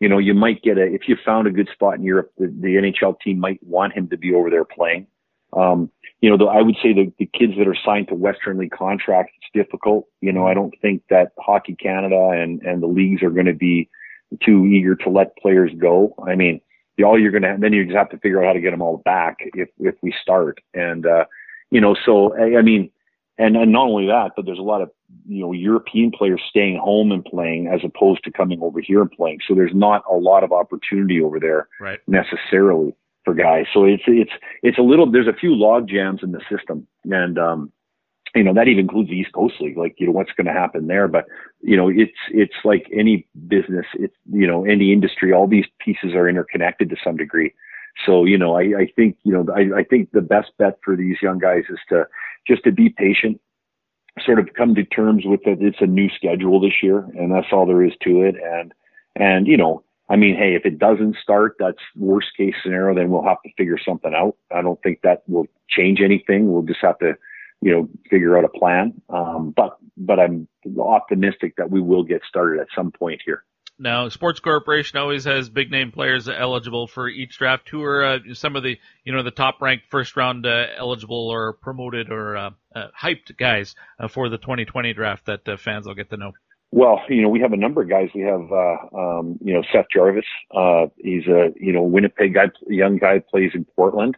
[0.00, 2.46] you know, you might get a, if you found a good spot in Europe, the,
[2.46, 5.06] the NHL team might want him to be over there playing.
[5.52, 8.58] Um, you know, the, I would say the, the kids that are signed to Western
[8.58, 10.06] League contracts, it's difficult.
[10.20, 13.54] You know, I don't think that Hockey Canada and, and the leagues are going to
[13.54, 13.88] be
[14.44, 16.14] too eager to let players go.
[16.26, 16.60] I mean,
[17.04, 18.82] all you're going to, then you just have to figure out how to get them
[18.82, 20.58] all back if, if we start.
[20.74, 21.24] And, uh,
[21.70, 22.90] you know, so, I, I mean,
[23.38, 24.90] and, and not only that, but there's a lot of,
[25.28, 29.12] you know, European players staying home and playing as opposed to coming over here and
[29.12, 29.38] playing.
[29.46, 32.00] So there's not a lot of opportunity over there right.
[32.08, 32.96] necessarily
[33.28, 33.66] for guys.
[33.74, 34.30] So it's, it's,
[34.62, 36.86] it's a little, there's a few log jams in the system.
[37.04, 37.72] And, um,
[38.34, 40.52] you know, that even includes the East Coast League, like, you know, what's going to
[40.52, 41.08] happen there.
[41.08, 41.26] But,
[41.60, 46.14] you know, it's, it's like any business, it's, you know, any industry, all these pieces
[46.14, 47.52] are interconnected to some degree.
[48.06, 50.96] So, you know, I, I think, you know, I, I think the best bet for
[50.96, 52.06] these young guys is to
[52.46, 53.40] just to be patient,
[54.24, 57.52] sort of come to terms with that it's a new schedule this year and that's
[57.52, 58.36] all there is to it.
[58.42, 58.72] And,
[59.16, 63.10] and, you know, I mean, hey, if it doesn't start, that's worst case scenario, then
[63.10, 64.36] we'll have to figure something out.
[64.54, 66.50] I don't think that will change anything.
[66.50, 67.14] We'll just have to,
[67.60, 69.02] you know, figure out a plan.
[69.10, 70.48] Um, but, but I'm
[70.80, 73.44] optimistic that we will get started at some point here.
[73.80, 77.68] Now, Sports Corporation always has big name players eligible for each draft.
[77.68, 81.28] Who are uh, some of the you know the top ranked first round uh, eligible
[81.28, 85.86] or promoted or uh, uh hyped guys uh, for the 2020 draft that uh, fans
[85.86, 86.32] will get to know?
[86.70, 88.10] Well, you know, we have a number of guys.
[88.14, 90.26] We have, uh, um, you know, Seth Jarvis.
[90.54, 94.16] Uh, he's a, you know, Winnipeg guy, young guy, plays in Portland,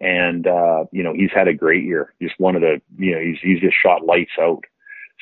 [0.00, 2.14] and uh, you know, he's had a great year.
[2.22, 4.62] Just one of the, you know, he's he's just shot lights out.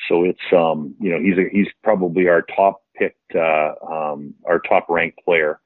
[0.07, 4.59] So it's, um, you know, he's a, he's probably our top picked uh, um, our
[4.59, 5.59] top ranked player.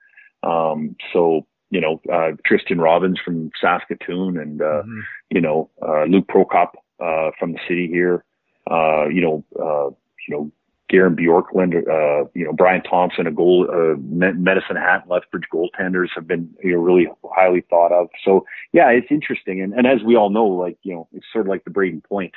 [0.43, 4.99] Um, so you know uh, Tristen Robins from Saskatoon, and uh, mm-hmm.
[5.29, 8.23] you know uh, Luke Prokop uh, from the city here.
[8.69, 9.89] Uh, you know uh,
[10.27, 10.51] you know
[10.91, 16.27] Garin Bjorklund, uh, you know Brian Thompson, a goal uh, Medicine Hat, Lethbridge goaltenders have
[16.27, 18.09] been you know really highly thought of.
[18.23, 21.47] So yeah, it's interesting, and, and as we all know, like you know it's sort
[21.47, 22.33] of like the Brayden Point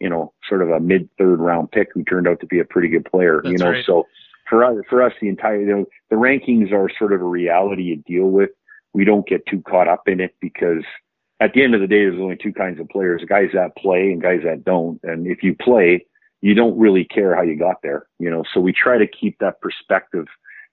[0.00, 2.64] you know, sort of a mid third round pick who turned out to be a
[2.64, 3.84] pretty good player, That's you know, right.
[3.86, 4.06] so
[4.48, 7.84] for us, for us, the entire, you know, the rankings are sort of a reality
[7.84, 8.50] you deal with.
[8.92, 10.84] We don't get too caught up in it because
[11.40, 14.12] at the end of the day, there's only two kinds of players, guys that play
[14.12, 15.00] and guys that don't.
[15.02, 16.04] And if you play,
[16.44, 19.38] you don't really care how you got there, you know, so we try to keep
[19.38, 20.26] that perspective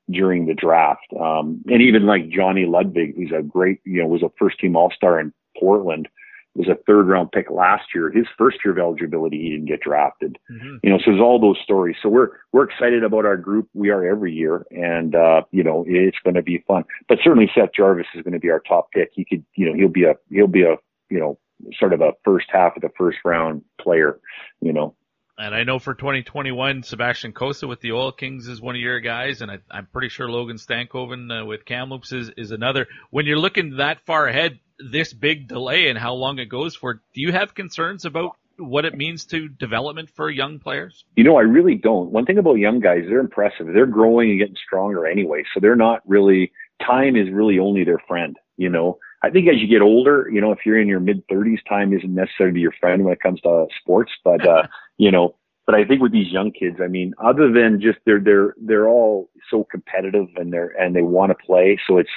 [0.09, 1.07] during the draft.
[1.17, 4.75] Um, and even like Johnny Ludvig, who's a great, you know, was a first team
[4.75, 6.09] all star in Portland
[6.55, 8.11] was a third round pick last year.
[8.11, 10.37] His first year of eligibility, he didn't get drafted.
[10.51, 10.77] Mm-hmm.
[10.83, 11.95] You know, so there's all those stories.
[12.03, 13.69] So we're we're excited about our group.
[13.73, 16.83] We are every year, and uh, you know, it's going to be fun.
[17.07, 19.11] But certainly, Seth Jarvis is going to be our top pick.
[19.13, 20.75] He could, you know, he'll be a he'll be a
[21.09, 21.39] you know
[21.79, 24.19] sort of a first half of the first round player.
[24.59, 24.95] You know.
[25.37, 28.99] And I know for 2021, Sebastian Cossa with the Oil Kings is one of your
[28.99, 32.87] guys, and I, am pretty sure Logan Stankoven uh, with Kamloops is, is another.
[33.09, 36.95] When you're looking that far ahead, this big delay and how long it goes for,
[36.95, 41.05] do you have concerns about what it means to development for young players?
[41.15, 42.11] You know, I really don't.
[42.11, 43.67] One thing about young guys, they're impressive.
[43.73, 45.43] They're growing and getting stronger anyway.
[45.53, 46.51] So they're not really,
[46.85, 48.99] time is really only their friend, you know.
[49.23, 51.93] I think as you get older, you know, if you're in your mid 30s, time
[51.93, 54.11] isn't necessarily your friend when it comes to sports.
[54.23, 54.63] But, uh,
[54.97, 58.19] you know, but I think with these young kids, I mean, other than just they're
[58.19, 62.09] they're they're all so competitive and they're and they want to play, so it's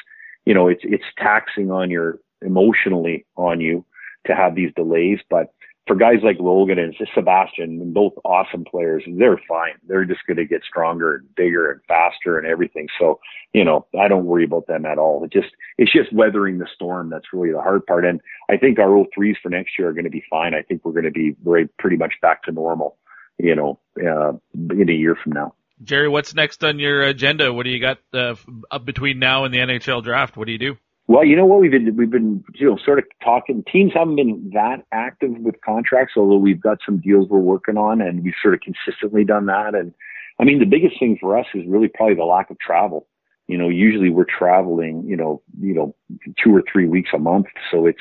[0.46, 3.84] you know it's it's taxing on your emotionally on you
[4.26, 5.18] to have these delays.
[5.28, 5.52] But
[5.86, 9.74] for guys like Logan and Sebastian, both awesome players, they're fine.
[9.86, 12.88] They're just going to get stronger and bigger and faster and everything.
[12.98, 13.20] So,
[13.52, 15.22] you know, I don't worry about them at all.
[15.24, 17.10] It just, it's just weathering the storm.
[17.10, 18.06] That's really the hard part.
[18.06, 20.54] And I think our old threes for next year are going to be fine.
[20.54, 22.96] I think we're going to be right, pretty much back to normal,
[23.38, 25.54] you know, uh, in a year from now.
[25.82, 27.52] Gerry, what's next on your agenda?
[27.52, 28.36] What do you got uh,
[28.70, 30.36] up between now and the NHL draft?
[30.36, 30.78] What do you do?
[31.06, 33.62] Well, you know what we've been we've been you know sort of talking.
[33.70, 38.00] Teams haven't been that active with contracts, although we've got some deals we're working on,
[38.00, 39.74] and we've sort of consistently done that.
[39.74, 39.92] And
[40.40, 43.06] I mean, the biggest thing for us is really probably the lack of travel.
[43.48, 45.94] You know, usually we're traveling, you know, you know,
[46.42, 47.98] two or three weeks a month, so it's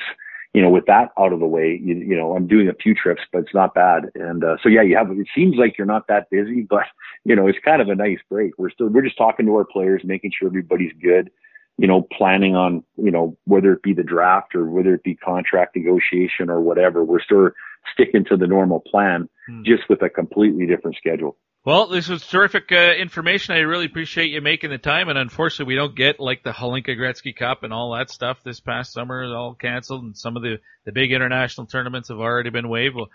[0.54, 2.94] you know, with that out of the way, you, you know, I'm doing a few
[2.94, 4.04] trips, but it's not bad.
[4.14, 5.10] And uh, so yeah, you have.
[5.10, 6.84] It seems like you're not that busy, but
[7.24, 8.52] you know, it's kind of a nice break.
[8.56, 11.30] We're still we're just talking to our players, making sure everybody's good
[11.76, 15.14] you know, planning on, you know, whether it be the draft or whether it be
[15.14, 17.50] contract negotiation or whatever, we're still
[17.92, 19.62] sticking to the normal plan, hmm.
[19.64, 21.36] just with a completely different schedule.
[21.64, 23.54] Well, this was terrific uh, information.
[23.54, 25.08] I really appreciate you making the time.
[25.08, 28.60] And unfortunately, we don't get like the Hlinka Gretzky Cup and all that stuff this
[28.60, 32.50] past summer is all canceled, and some of the the big international tournaments have already
[32.50, 32.96] been waived.
[32.96, 33.08] Well,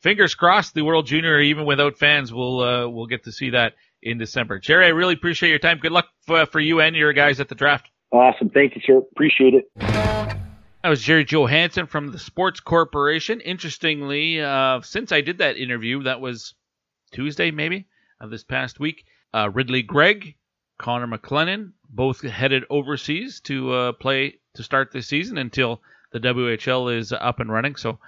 [0.00, 3.74] fingers crossed, the World Junior, even without fans, we'll uh, we'll get to see that
[4.02, 4.58] in December.
[4.58, 5.78] Gerry, I really appreciate your time.
[5.78, 7.88] Good luck for, for you and your guys at the draft.
[8.12, 8.50] Awesome.
[8.50, 8.98] Thank you, sir.
[8.98, 9.70] Appreciate it.
[9.78, 13.40] That was Gerry Johansson from the Sports Corporation.
[13.40, 16.54] Interestingly, uh, since I did that interview, that was
[17.12, 17.86] Tuesday maybe
[18.20, 20.36] of this past week, uh, Ridly Greig,
[20.78, 26.96] Connor McClennon, both headed overseas to uh, play to start this season until the WHL
[26.96, 27.76] is up and running.
[27.76, 27.98] So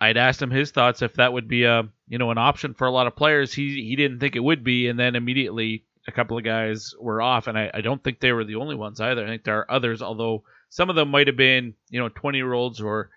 [0.00, 2.86] I'd asked him his thoughts if that would be a you know an option for
[2.86, 3.52] a lot of players.
[3.52, 7.22] He he didn't think it would be, and then immediately a couple of guys were
[7.22, 9.24] off, and I, I don't think they were the only ones either.
[9.24, 12.38] I think there are others, although some of them might have been, you know, 20
[12.38, 13.10] year olds or,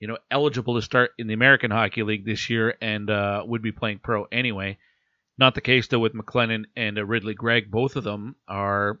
[0.00, 3.62] you know, eligible to start in the American Hockey League this year and uh, would
[3.62, 4.78] be playing pro anyway.
[5.38, 7.70] Not the case though with McClennon and uh, Ridly Greig.
[7.70, 9.00] Both of them are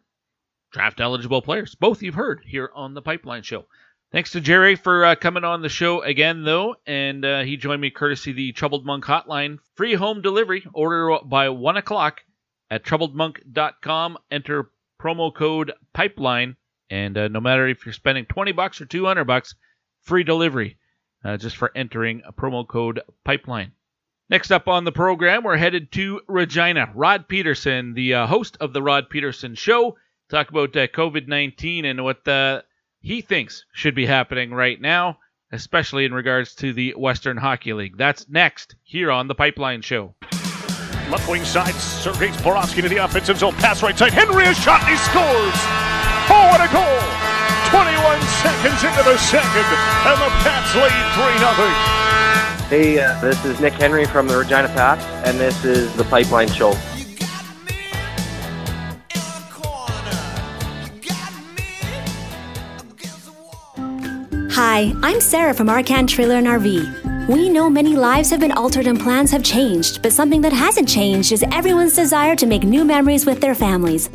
[0.72, 1.74] draft eligible players.
[1.74, 3.66] Both you've heard here on the Pipeline Show.
[4.12, 7.80] Thanks to Gerry for uh, coming on the show again, though, and uh, he joined
[7.80, 9.58] me courtesy the Troubled Monk hotline.
[9.74, 10.66] Free home delivery.
[10.74, 12.20] Order by 1 o'clock
[12.72, 14.16] at troubledmonk.com.
[14.30, 16.56] Enter promo code PIPELINE,
[16.88, 19.54] and uh, no matter if you're spending 20 bucks or 200 bucks,
[20.00, 20.78] free delivery
[21.22, 23.72] uh, just for entering a promo code PIPELINE.
[24.30, 26.90] Next up on the program, we're headed to Regina.
[26.94, 29.98] Rod Pedersen, the uh, host of the Rod Pedersen Show,
[30.30, 32.26] talk about uh, COVID 19 and what
[33.00, 35.18] he thinks should be happening right now,
[35.50, 37.98] especially in regards to the Western Hockey League.
[37.98, 40.14] That's next here on the Pipeline Show.
[41.12, 43.52] Left wing side, Sergei Zborovskiy to the offensive zone.
[43.56, 44.14] Pass right side.
[44.14, 45.58] Henry has shot and he scores.
[46.32, 47.04] Oh, what a goal!
[47.68, 49.68] 21 seconds into the second,
[50.08, 52.96] and the Pats lead 3 0.
[52.96, 56.50] Hey, uh, this is Nick Henry from the Regina Pats, and this is the Pipeline
[56.50, 56.72] Show.
[64.74, 67.28] Hi, I'm Sarah from Arcan Trailer and RV.
[67.28, 70.88] We know many lives have been altered and plans have changed, but something that hasn't
[70.88, 74.08] changed is everyone's desire to make new memories with their families.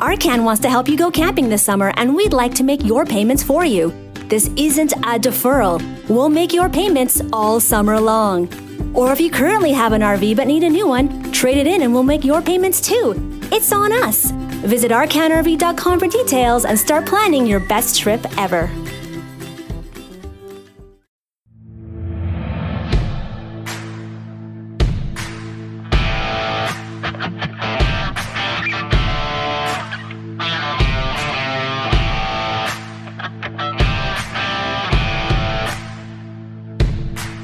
[0.00, 3.06] Arcan wants to help you go camping this summer, and we'd like to make your
[3.06, 3.92] payments for you.
[4.26, 5.80] This isn't a deferral.
[6.08, 8.48] We'll make your payments all summer long.
[8.96, 11.82] Or if you currently have an RV but need a new one, trade it in
[11.82, 13.14] and we'll make your payments too.
[13.52, 14.32] It's on us.
[14.66, 18.68] Visit arcanrv.com for details and start planning your best trip ever.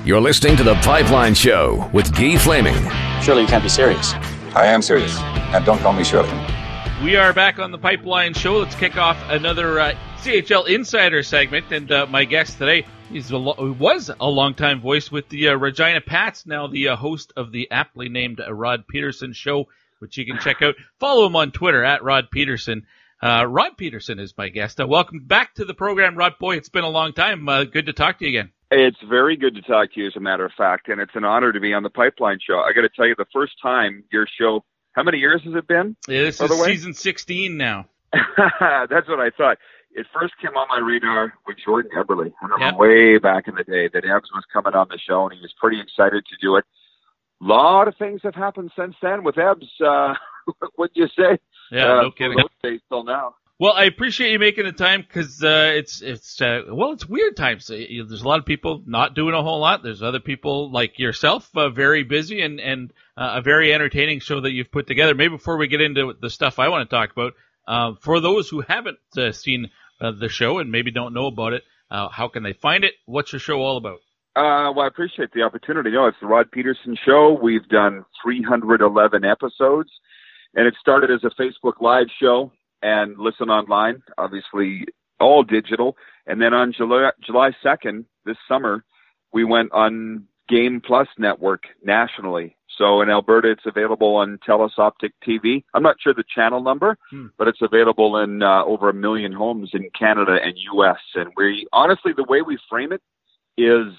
[0.06, 2.76] You're listening to The Pipeline Show with Guy Flaming.
[3.20, 4.12] Surely you can't be serious.
[4.54, 5.18] I am serious.
[5.18, 6.30] And don't call me Shirley.
[7.02, 8.58] We are back on the Pipeline Show.
[8.58, 11.72] Let's kick off another uh, CHL Insider segment.
[11.72, 15.54] And uh, my guest today is a lo- was a longtime voice with the uh,
[15.56, 19.66] Regina Pats, now the uh, host of the aptly named Rod Pedersen Show,
[19.98, 20.76] which you can check out.
[21.00, 22.86] Follow him on Twitter at Rod Pedersen.
[23.20, 24.80] Uh, Rod Pedersen is my guest.
[24.80, 26.38] Uh, welcome back to the program, Rod.
[26.38, 27.44] Boy, it's been a long time.
[27.72, 28.52] good to talk to you again.
[28.70, 31.24] It's very good to talk to you, as a matter of fact, and it's an
[31.24, 32.58] honor to be on the Pipeline Show.
[32.58, 35.68] I got to tell you, the first time your show, how many years has it
[35.68, 35.96] been?
[36.08, 37.86] Yeah, this is season 16 now.
[38.12, 39.58] That's what I thought.
[39.92, 42.32] It first came on my radar with Jordan Eberle.
[42.42, 42.76] I remember yep.
[42.76, 45.54] way back in the day that Ebbs was coming on the show, and he was
[45.58, 46.64] pretty excited to do it.
[47.40, 49.68] A lot of things have happened since then with Ebbs.
[49.80, 50.14] Uh,
[50.74, 51.38] what'd you say?
[51.70, 52.36] Yeah, uh, no kidding.
[52.36, 53.36] Those days till now.
[53.58, 57.38] Well, I appreciate you making the time because uh, it's it's uh, well, it's weird
[57.38, 57.68] times.
[57.68, 59.82] There's a lot of people not doing a whole lot.
[59.82, 64.42] There's other people like yourself, uh, very busy and and uh, a very entertaining show
[64.42, 65.14] that you've put together.
[65.14, 67.32] Maybe before we get into the stuff I want to talk about,
[67.66, 71.62] uh, for those who haven't uh, seen the show and maybe don't know about it,
[71.90, 72.92] how can they find it?
[73.06, 74.00] What's your show all about?
[74.36, 75.92] Uh, well, I appreciate the opportunity.
[75.92, 77.38] No, it's the Rod Pedersen Show.
[77.42, 79.88] We've done 311 episodes,
[80.54, 84.86] and it started as a Facebook Live show and listen online, obviously
[85.20, 85.96] all digital.
[86.26, 88.84] And then on July, July 2nd, this summer,
[89.32, 92.56] we went on Game Plus Network nationally.
[92.78, 95.64] So in Alberta, it's available on Telus Optic TV.
[95.72, 97.26] I'm not sure the channel number, hmm.
[97.38, 100.98] but it's available in uh, over a million homes in Canada and U.S.
[101.14, 103.02] And we honestly, the way we frame it
[103.56, 103.94] is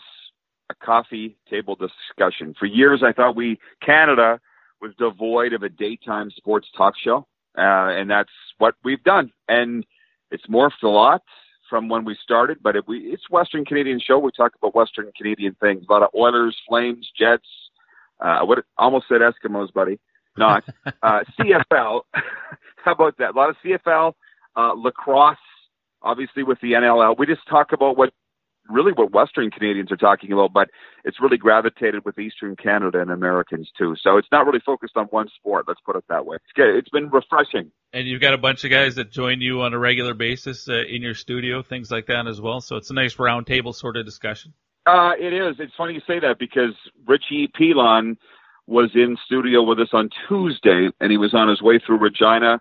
[0.70, 2.54] a coffee table discussion.
[2.60, 4.40] For years, I thought we Canada
[4.80, 7.26] was devoid of a daytime sports talk show.
[7.58, 9.32] Uh, and that's what we've done.
[9.48, 9.86] And
[10.32, 11.24] it's morphed a lot
[11.70, 14.20] from when we started, but we, it's Western Canadian show.
[14.20, 17.48] We talk about Western Canadian things, a lot of Oilers, Flames, Jets.
[18.20, 20.00] Uh, what almost said Eskimos, buddy.
[20.38, 20.64] Not
[21.04, 22.02] uh, CFL.
[22.84, 23.32] How about that?
[23.32, 24.14] A lot of CFL,
[24.56, 25.38] uh, lacrosse,
[26.02, 27.18] obviously with the NLL.
[27.18, 28.14] We just talk about what
[28.70, 30.70] really what Western Canadians are talking about, but
[31.04, 33.96] it's really gravitated with Eastern Canada and Americans too.
[34.02, 35.66] So it's not really focused on one sport.
[35.68, 36.38] Let's put it that way.
[36.38, 36.76] It's good.
[36.76, 37.72] It's been refreshing.
[37.94, 40.84] And you've got a bunch of guys that join you on a regular basis uh,
[40.88, 42.62] in your studio, things like that as well.
[42.62, 44.54] So it's a nice roundtable sort of discussion.
[44.86, 45.56] Uh, it is.
[45.60, 46.74] It's funny you say that because
[47.06, 48.18] Richie Pilon
[48.68, 52.60] was in studio with us on Tuesday, and he was on his way through Regina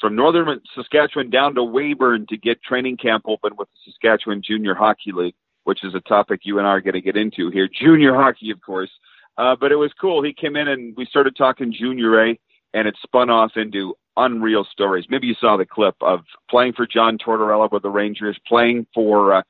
[0.00, 4.74] from northern Saskatchewan down to Weyburn to get training camp open with the Saskatchewan Junior
[4.74, 5.34] Hockey League
[5.66, 7.68] which is a topic you and I are going to get into here.
[7.68, 8.90] Junior hockey, of course.
[9.36, 10.22] Uh, but it was cool.
[10.22, 12.38] He came in and we started talking junior A,
[12.72, 15.06] and it spun off into unreal stories.
[15.10, 19.34] Maybe you saw the clip of playing for John Tortorella with the Rangers, playing for
[19.34, 19.42] uh,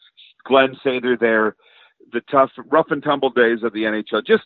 [0.45, 1.55] Glen Sather there,
[2.15, 4.27] the tough, rough and tumble days of the NHL.
[4.27, 4.45] Just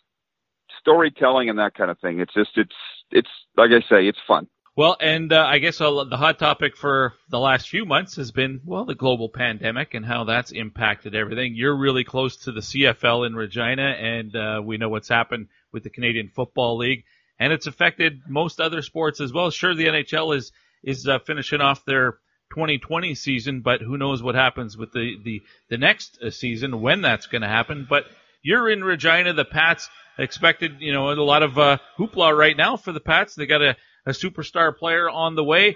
[0.77, 2.19] storytelling and that kind of thing.
[2.19, 2.75] It's just, it's,
[3.11, 4.45] it's like I say, it's fun.
[4.73, 8.31] Well, and uh, I guess uh, the hot topic for the last few months has
[8.31, 11.55] been, well, the global pandemic and how that's impacted everything.
[11.55, 15.83] You're really close to the CFL in Regina, and uh, we know what's happened with
[15.83, 17.03] the Canadian Football League,
[17.37, 19.49] and it's affected most other sports as well.
[19.51, 20.53] Sure, the NHL is
[20.83, 22.13] is uh, finishing off their
[22.51, 27.01] 2020 season, but who knows what happens with the the the next uh, season when
[27.01, 27.85] that's going to happen.
[27.89, 28.05] But
[28.41, 29.89] you're in Regina, the Pats
[30.21, 33.35] expected, you know, a lot of uh, hoopla right now for the Pats.
[33.35, 35.75] They got a a superstar player on the way,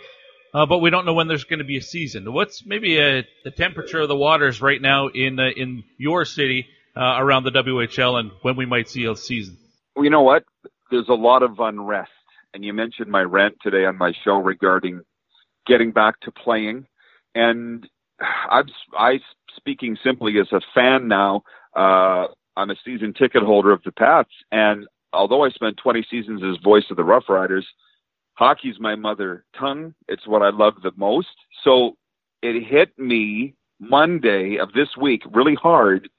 [0.54, 2.32] uh, but we don't know when there's going to be a season.
[2.32, 6.68] What's maybe a, the temperature of the waters right now in uh, in your city
[6.96, 9.58] uh, around the WHL, and when we might see a season?
[9.96, 10.44] Well, you know what?
[10.92, 12.12] There's a lot of unrest,
[12.54, 15.02] and you mentioned my rant today on my show regarding
[15.68, 16.86] getting back to playing,
[17.34, 17.88] and
[18.20, 18.66] I'm
[18.98, 19.20] I
[19.58, 21.44] speaking simply as a fan now.
[21.76, 22.28] Uh,
[22.58, 26.62] I'm a season ticket holder of the Pats, and although I spent 20 seasons as
[26.64, 27.66] voice of the Rough Riders,
[28.34, 29.94] hockey's my mother tongue.
[30.08, 31.28] It's what I love the most.
[31.64, 31.98] So
[32.42, 36.10] it hit me Monday of this week really hard.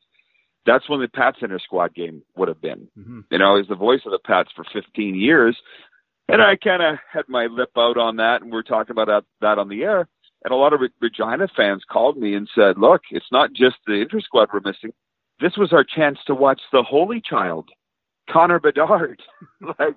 [0.64, 2.88] That's when the Pat Center squad game would have been.
[2.98, 3.20] Mm-hmm.
[3.30, 5.56] You know, I was the voice of the Pats for 15 years.
[6.28, 9.06] And I kind of had my lip out on that, and we are talking about
[9.06, 10.08] that, that on the air.
[10.44, 13.94] And a lot of Regina fans called me and said, look, it's not just the
[13.94, 14.92] inter squad we're missing.
[15.40, 17.68] This was our chance to watch the Holy Child,
[18.30, 19.20] Connor Bedard.
[19.60, 19.96] like,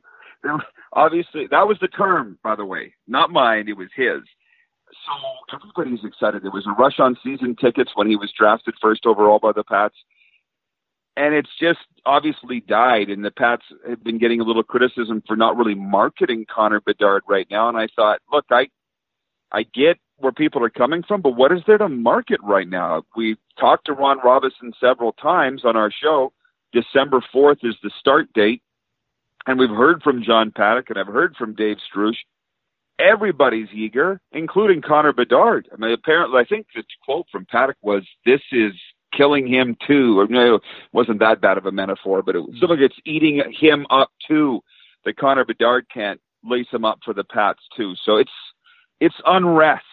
[0.94, 3.68] obviously that was the term, by the way, not mine.
[3.68, 4.22] It was his.
[4.92, 6.44] So everybody's excited.
[6.44, 9.64] There was a rush on season tickets when he was drafted first overall by the
[9.64, 9.96] Pats,
[11.16, 13.10] and it's just obviously died.
[13.10, 17.24] And the Pats have been getting a little criticism for not really marketing Connor Bedard
[17.28, 17.70] right now.
[17.70, 18.68] And I thought, look, I
[19.52, 23.04] I get where people are coming from, but what is there to market right now?
[23.16, 26.34] We talked to Ron Robison several times on our show.
[26.74, 28.62] December 4th is the start date.
[29.48, 32.18] And we've heard from John Paddock and I've heard from Dave Struch.
[33.00, 35.70] Everybody's eager, including Connor Bedard.
[35.72, 38.74] I mean, apparently, I think the quote from Paddock was, "This is
[39.14, 42.60] killing him too." Or no, it wasn't that bad of a metaphor, but it was
[42.60, 44.62] something that's eating him up too.
[45.06, 47.96] That Connor Bedard can't lace him up for the Pats too.
[48.04, 48.49] So it's
[49.00, 49.84] it's unrest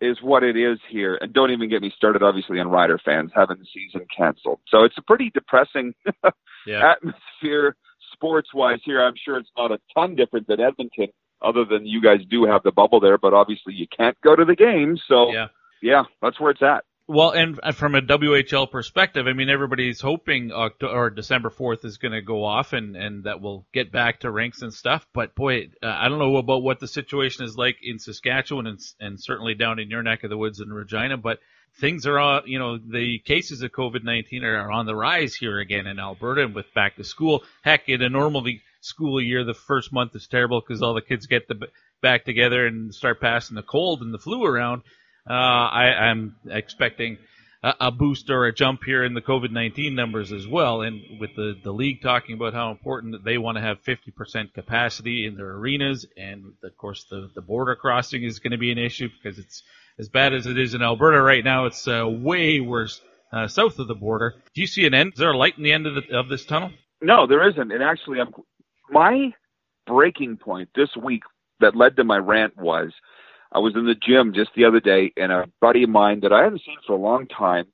[0.00, 1.16] is what it is here.
[1.20, 4.60] And don't even get me started, obviously, on Rider fans having the season canceled.
[4.68, 5.94] So it's a pretty depressing
[6.66, 6.92] yeah.
[6.92, 7.76] atmosphere
[8.12, 11.08] sports wise here, I'm sure it's not a ton different than Edmonton,
[11.40, 14.44] other than you guys do have the bubble there, but obviously you can't go to
[14.44, 15.02] the games.
[15.08, 15.48] So yeah,
[15.82, 16.84] yeah that's where it's at.
[17.12, 21.98] Well, and from a WHL perspective, I mean, everybody's hoping October, or December 4th is
[21.98, 25.06] going to go off and, and that we'll get back to rinks and stuff.
[25.12, 28.80] But boy, uh, I don't know about what the situation is like in Saskatchewan and,
[28.98, 31.40] and certainly down in your neck of the woods in Regina, but
[31.78, 35.86] things are, uh, you know, the cases of COVID-19 are on the rise here again
[35.86, 37.44] in Alberta and with back to school.
[37.60, 38.42] Heck, in a normal
[38.80, 41.68] school year, the first month is terrible because all the kids get the,
[42.00, 44.80] back together and start passing the cold and the flu around.
[45.28, 47.18] Uh, I, I'm expecting
[47.62, 50.82] a, a boost or a jump here in the COVID-19 numbers as well.
[50.82, 54.52] And with the, the league talking about how important that they want to have 50%
[54.52, 56.06] capacity in their arenas.
[56.16, 59.62] And of course, the, the border crossing is going to be an issue because it's,
[59.98, 63.00] as bad as it is in Alberta right now, it's uh, way worse
[63.32, 64.34] uh, south of the border.
[64.54, 65.12] Do you see an end?
[65.12, 66.70] Is there a light in the end of, the, of this tunnel?
[67.00, 67.70] No, there isn't.
[67.70, 68.32] And actually, I'm,
[68.90, 69.32] my
[69.86, 71.22] breaking point this week
[71.60, 72.92] that led to my rant was
[73.54, 76.32] I was in the gym just the other day, and a buddy of mine that
[76.32, 77.66] I haven't seen for a long time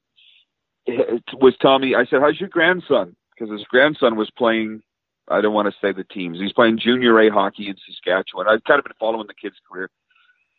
[1.41, 3.15] was telling me, I said, How's your grandson?
[3.35, 4.83] Because his grandson was playing,
[5.29, 8.49] I don't want to say the teams, he's playing junior A hockey in Saskatchewan.
[8.49, 9.91] I've kind of been following the kid's career.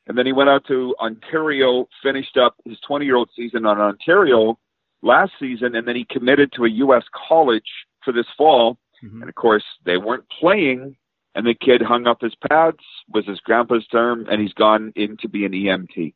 [0.07, 3.79] And then he went out to Ontario, finished up his 20 year old season on
[3.79, 4.57] Ontario
[5.01, 7.03] last season, and then he committed to a U.S.
[7.27, 7.69] college
[8.03, 8.77] for this fall.
[9.03, 9.21] Mm-hmm.
[9.21, 10.95] And of course, they weren't playing,
[11.35, 12.79] and the kid hung up his pads,
[13.13, 16.13] was his grandpa's term, and he's gone in to be an EMT.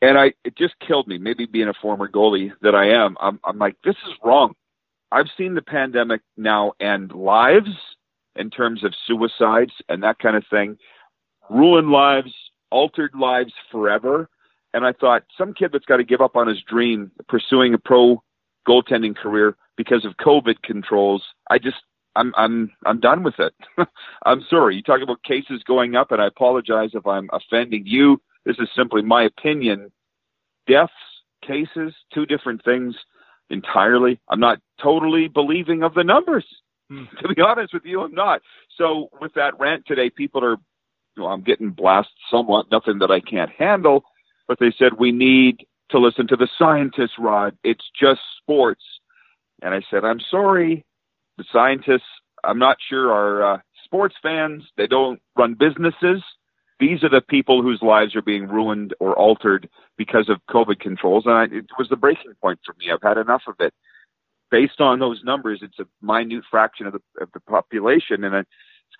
[0.00, 1.18] And I, it just killed me.
[1.18, 4.54] Maybe being a former goalie that I am, I'm, I'm like, this is wrong.
[5.10, 7.70] I've seen the pandemic now end lives
[8.36, 10.76] in terms of suicides and that kind of thing,
[11.48, 12.32] ruin lives,
[12.70, 14.28] altered lives forever.
[14.72, 17.78] And I thought some kid that's got to give up on his dream pursuing a
[17.78, 18.22] pro
[18.66, 21.22] goaltending career because of COVID controls.
[21.50, 21.76] I just
[22.16, 23.54] I'm I'm I'm done with it.
[24.26, 24.76] I'm sorry.
[24.76, 28.20] You talk about cases going up, and I apologize if I'm offending you.
[28.44, 29.90] This is simply my opinion.
[30.66, 30.92] Deaths,
[31.46, 32.94] cases, two different things
[33.50, 34.20] entirely.
[34.28, 36.44] I'm not totally believing of the numbers.
[36.90, 37.04] Hmm.
[37.20, 38.42] To be honest with you, I'm not.
[38.76, 40.56] So with that rant today, people are
[41.16, 44.04] well, I'm getting blasted somewhat, nothing that I can't handle,
[44.48, 47.56] but they said we need to listen to the scientists, Rod.
[47.62, 48.82] It's just sports.
[49.62, 50.84] And I said, I'm sorry.
[51.38, 52.08] The scientists,
[52.44, 54.64] I'm not sure, are uh, sports fans.
[54.76, 56.22] They don't run businesses.
[56.80, 61.24] these are the people whose lives are being ruined or altered because of COVID controls.
[61.26, 62.86] And I, it was the breaking point for me.
[62.92, 63.72] I've had enough of it.
[64.50, 68.48] Based on those numbers, it's a minute fraction of the, of the population, and it's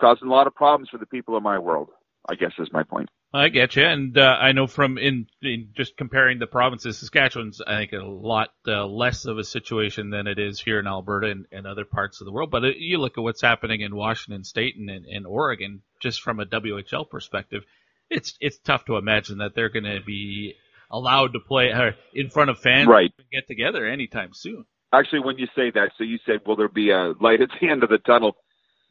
[0.00, 1.90] causing a lot of problems for the people in my world.
[2.28, 3.10] I guess is my point.
[3.32, 7.60] I get you, and uh, I know from in, in just comparing the provinces, Saskatchewan's
[7.60, 11.30] I think a lot uh, less of a situation than it is here in Alberta
[11.30, 12.52] and, and other parts of the world.
[12.52, 16.38] But uh, you look at what's happening in Washington State and in Oregon, just from
[16.38, 17.64] a WHL perspective,
[18.08, 20.54] it's it's tough to imagine that they're going to be
[20.90, 23.12] allowed to play uh, in front of fans right.
[23.18, 24.64] and get together anytime soon.
[24.92, 27.68] Actually, when you say that, so you said, will there be a light at the
[27.68, 28.36] end of the tunnel?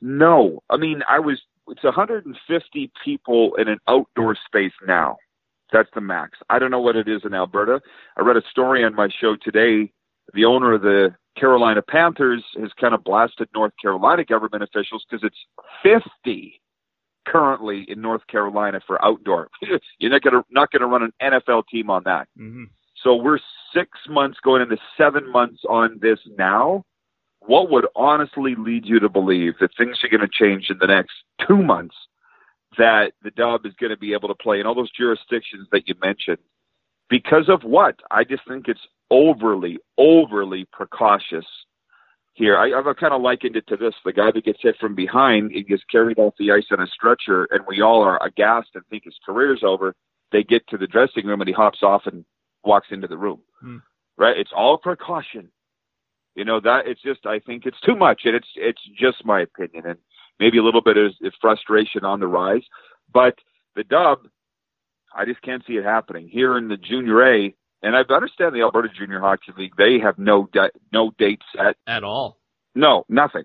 [0.02, 5.18] No, I mean I was it's 150 people in an outdoor space now.
[5.72, 6.38] That's the max.
[6.50, 7.82] I don't know what it is in Alberta.
[8.18, 9.92] I read a story on my show today.
[10.34, 15.26] The owner of the Carolina Panthers has kind of blasted North Carolina government officials because
[15.26, 16.62] it's 50
[17.26, 19.50] currently in North Carolina for outdoor.
[20.00, 22.28] You're not going to not to run an NFL team on that.
[22.40, 22.66] Mm-hmm.
[23.04, 23.40] So we're
[23.74, 26.86] six months going into seven months on this now
[27.46, 30.88] what would honestly lead you to believe that things are going to change in the
[30.88, 31.14] next
[31.48, 31.96] two months
[32.78, 35.88] that the dub is going to be able to play in all those jurisdictions that
[35.88, 36.40] you mentioned?
[37.10, 37.96] Because of what?
[38.10, 41.46] I just think it's overly overly precautious
[42.34, 42.58] here.
[42.58, 43.94] I, i've kind of likened it to this.
[44.04, 46.88] The guy that gets hit from behind he gets carried off the ice on a
[46.88, 49.94] stretcher and we all are aghast and think his career's over.
[50.32, 52.26] They get to the dressing room and he hops off and
[52.64, 53.42] walks into the room.
[53.60, 53.78] Hmm.
[54.18, 54.36] right?
[54.36, 55.52] It's all precaution
[56.36, 59.42] you know that it's just I think it's too much, and it's it's just my
[59.42, 60.00] opinion, and
[60.40, 62.64] maybe a little bit of frustration on the rise.
[63.14, 63.36] But
[63.76, 64.20] the dub,
[65.16, 67.56] I just can't see it happening here in the Junior A.
[67.82, 71.76] And I understand the Alberta Junior Hockey League; they have no de- no date set
[71.86, 72.40] at all.
[72.76, 73.44] No, nothing.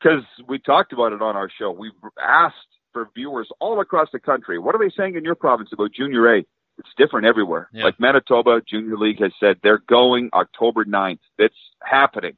[0.00, 1.70] Because we talked about it on our show.
[1.70, 2.56] We've asked
[2.92, 4.58] for viewers all across the country.
[4.58, 6.44] What are they saying in your province about Junior A?
[6.78, 7.68] It's different everywhere.
[7.72, 7.84] Yeah.
[7.84, 11.18] Like Manitoba Junior League has said they're going October 9th.
[11.38, 12.36] It's happening.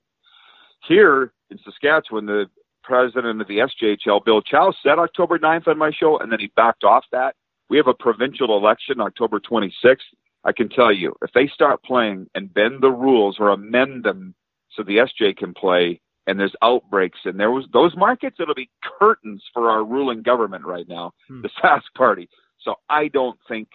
[0.86, 2.46] Here in Saskatchewan, the
[2.82, 6.48] president of the SJHL, Bill Chow, said October 9th on my show, and then he
[6.56, 7.34] backed off that.
[7.70, 9.96] We have a provincial election October 26th.
[10.44, 14.34] I can tell you, if they start playing and bend the rules or amend them
[14.72, 18.68] so the SJ can play, and there's outbreaks, and there was those markets, it'll be
[18.98, 21.40] curtains for our ruling government right now, Hmm.
[21.42, 22.28] the Sask Party.
[22.60, 23.68] So I don't think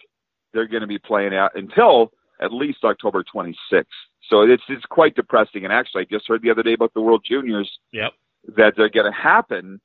[0.52, 3.84] they're going to be playing out until at least October 26th.
[4.28, 5.64] So it's it's quite depressing.
[5.64, 8.12] And actually, I just heard the other day about the World Juniors Yep.
[8.56, 9.80] that they're going to happen,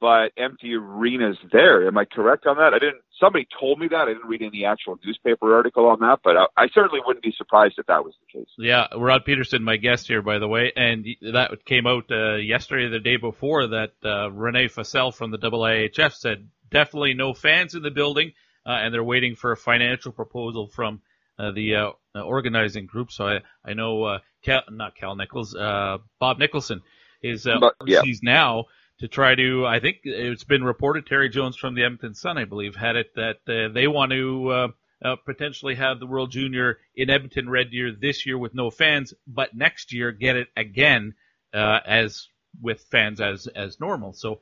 [0.00, 1.86] but empty arenas there.
[1.86, 2.72] Am I correct on that?
[2.72, 3.02] I didn't.
[3.18, 4.02] Somebody told me that.
[4.08, 7.34] I didn't read any actual newspaper article on that, but I, I certainly wouldn't be
[7.36, 8.48] surprised if that was the case.
[8.56, 12.88] Yeah, Rod Pedersen, my guest here, by the way, and that came out uh, yesterday,
[12.88, 17.82] the day before, that uh, René Fasel from the IIHF said definitely no fans in
[17.82, 18.32] the building,
[18.72, 21.00] and they're waiting for a financial proposal from
[21.38, 23.10] uh, the uh, uh, organizing group.
[23.10, 26.82] So I, I know uh, Cal, not Cal Nichols, uh, Bob Nicholson
[27.22, 28.02] is uh, But- yeah.
[28.22, 28.66] now
[29.00, 29.66] to try to.
[29.66, 31.06] I think it's been reported.
[31.06, 34.48] Terry Jones from the Edmonton Sun, I believe, had it that uh, they want to.
[34.48, 34.68] Uh,
[35.02, 39.14] uh, potentially have the World Junior in Edmonton Red Deer this year with no fans,
[39.26, 41.14] but next year get it again
[41.54, 42.28] uh, as
[42.60, 44.12] with fans as as normal.
[44.12, 44.40] So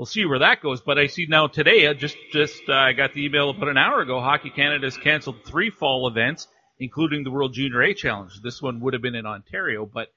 [0.00, 0.80] we'll see where that goes.
[0.80, 3.76] But I see now today, uh, just just uh, I got the email about an
[3.76, 4.18] hour ago.
[4.18, 6.48] Hockey Canada has canceled three fall events,
[6.78, 8.32] including the World Junior A Challenge.
[8.42, 10.08] This one would have been in Ontario, but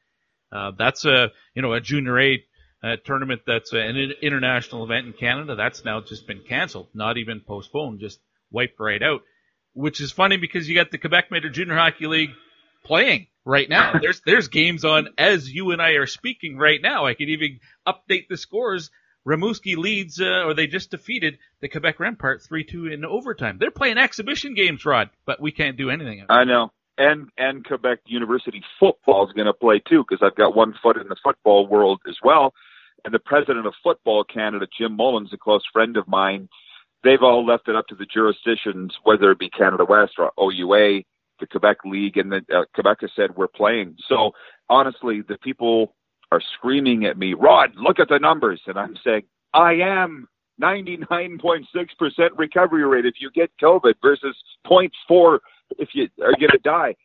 [0.53, 2.43] uh, that's a you know a Junior A
[2.81, 5.55] uh, tournament that's an international event in Canada.
[5.55, 8.21] That's now just been canceled, not even postponed, just
[8.51, 9.21] wiped right out.
[9.73, 12.31] Which is funny because you got the Quebec Major Junior Hockey League
[12.85, 13.97] playing right now.
[14.01, 17.05] There's there's games on as you and I are speaking right now.
[17.05, 18.89] I could even update the scores.
[19.27, 23.57] Rimouski leads, uh, or they just defeated the Quebec Rempart 3-2 in overtime.
[23.59, 26.25] They're playing exhibition games, Rod, but we can't do anything.
[26.29, 26.71] I know.
[26.95, 30.97] And and Quebec University football is going to play too because I've got one foot
[30.97, 32.53] in the football world as well.
[33.03, 36.49] And the president of Football Canada, Jim Mullins, a close friend of mine,
[37.03, 41.01] they've all left it up to the jurisdictions, whether it be Canada West or OUA,
[41.39, 43.97] the Quebec League, and the uh, Quebec has said we're playing.
[44.07, 44.31] So
[44.69, 45.95] honestly, the people
[46.33, 49.23] are screaming at me, Rod, look at the numbers, and I'm saying
[49.53, 50.27] I am
[50.61, 51.65] 99.6%
[52.37, 54.35] recovery rate if you get COVID versus
[54.67, 55.39] 0.4
[55.77, 56.95] if you are going to die.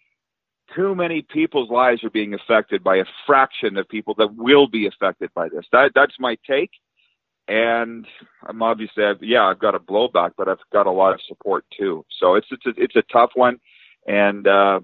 [0.74, 4.86] Too many people's lives are being affected by a fraction of people that will be
[4.86, 5.64] affected by this.
[5.72, 6.70] That that's my take,
[7.48, 8.06] and
[8.46, 11.64] I'm obviously I've, yeah I've got a blowback, but I've got a lot of support
[11.78, 12.04] too.
[12.20, 13.58] So it's it's a, it's a tough one,
[14.06, 14.80] and uh,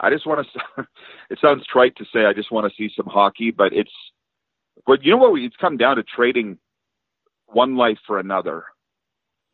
[0.00, 0.86] I just want to.
[1.30, 3.92] It sounds trite to say I just want to see some hockey, but it's
[4.84, 5.40] but you know what?
[5.40, 6.58] It's come down to trading
[7.46, 8.64] one life for another.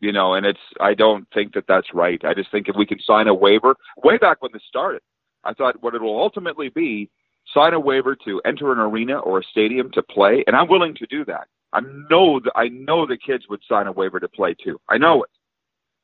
[0.01, 2.23] You know, and it's I don't think that that's right.
[2.25, 5.03] I just think if we could sign a waiver, way back when this started,
[5.45, 7.11] I thought what it will ultimately be
[7.53, 10.95] sign a waiver to enter an arena or a stadium to play, and I'm willing
[10.97, 11.49] to do that.
[11.73, 11.81] I
[12.11, 14.81] know that I know the kids would sign a waiver to play too.
[14.89, 15.31] I know it.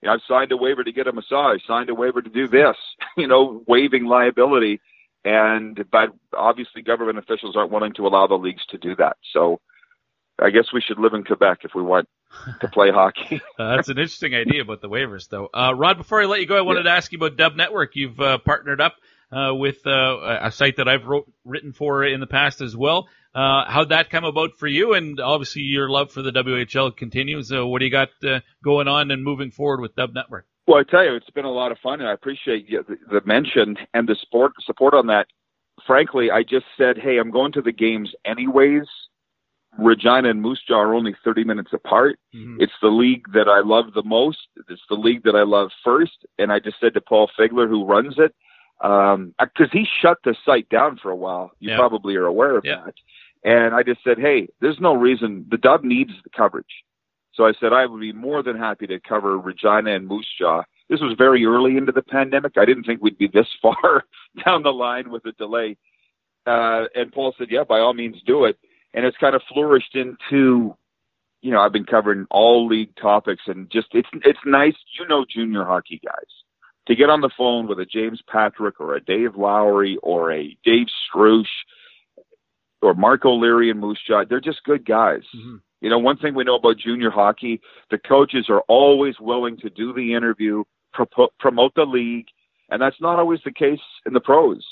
[0.02, 2.48] You know, I've signed a waiver to get a massage, signed a waiver to do
[2.48, 2.76] this.
[3.14, 4.80] You know, waiving liability,
[5.22, 9.18] and but obviously government officials aren't willing to allow the leagues to do that.
[9.34, 9.60] So
[10.40, 12.08] I guess we should live in Quebec if we want
[12.60, 13.42] to play hockey.
[13.58, 15.48] uh, that's an interesting idea about the waivers, though.
[15.52, 16.92] Uh, Rod, before I let you go, I wanted yeah.
[16.92, 17.94] to ask you about Dub Network.
[17.96, 18.94] You've uh, partnered up
[19.30, 23.08] uh, with uh, a site that I've wrote, written for in the past as well.
[23.34, 24.94] Uh, how'd that come about for you?
[24.94, 27.50] And obviously, your love for the WHL continues.
[27.50, 30.46] Uh, what do you got uh, going on and moving forward with Dub Network?
[30.66, 33.20] Well, I tell you, it's been a lot of fun, and I appreciate the, the
[33.24, 35.26] mention and the support support on that.
[35.86, 38.86] Frankly, I just said, "Hey, I'm going to the games anyways."
[39.78, 42.18] Regina and Moose Jaw are only 30 minutes apart.
[42.34, 42.58] Mm-hmm.
[42.60, 44.38] It's the league that I love the most.
[44.68, 46.26] It's the league that I love first.
[46.38, 48.34] And I just said to Paul Figler, who runs it,
[48.82, 51.52] because um, he shut the site down for a while.
[51.60, 52.94] You probably are aware of that.
[53.44, 55.46] And I just said, hey, there's no reason.
[55.50, 56.84] The Dub needs the coverage.
[57.34, 60.62] So I said I would be more than happy to cover Regina and Moose Jaw.
[60.88, 62.58] This was very early into the pandemic.
[62.58, 64.04] I didn't think we'd be this far
[64.44, 65.76] down the line with a delay.
[66.44, 68.58] Uh, and Paul said, yeah, by all means do it
[68.94, 70.76] and it's kind of flourished into
[71.40, 75.24] you know I've been covering all league topics and just it's it's nice you know
[75.28, 76.30] junior hockey guys
[76.86, 80.56] to get on the phone with a James Patrick or a Dave Lowry or a
[80.64, 81.46] Dave Struch
[82.80, 85.22] or Mark O'Leary and Moose Jaw they're just good guys.
[85.34, 85.56] Mm-hmm.
[85.80, 87.60] You know, one thing we know about junior hockey,
[87.90, 90.62] the coaches are always willing to do the interview,
[90.92, 92.26] pro- promote the league,
[92.70, 94.64] and that's not always the case in the pros.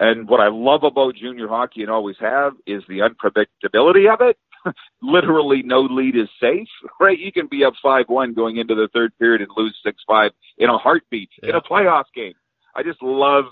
[0.00, 4.36] And what I love about junior hockey and always have is the unpredictability of it.
[5.02, 6.68] Literally, no lead is safe,
[7.00, 7.18] right?
[7.18, 10.30] You can be up 5 1 going into the third period and lose 6 5
[10.58, 11.50] in a heartbeat yeah.
[11.50, 12.34] in a playoff game.
[12.74, 13.46] I just love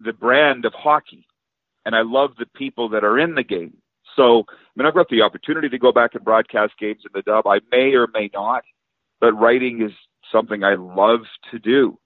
[0.00, 1.26] the brand of hockey,
[1.84, 3.76] and I love the people that are in the game.
[4.16, 7.22] So, I mean, I've got the opportunity to go back and broadcast games in the
[7.22, 7.46] dub.
[7.46, 8.62] I may or may not,
[9.20, 9.92] but writing is
[10.30, 11.20] something I love
[11.50, 11.98] to do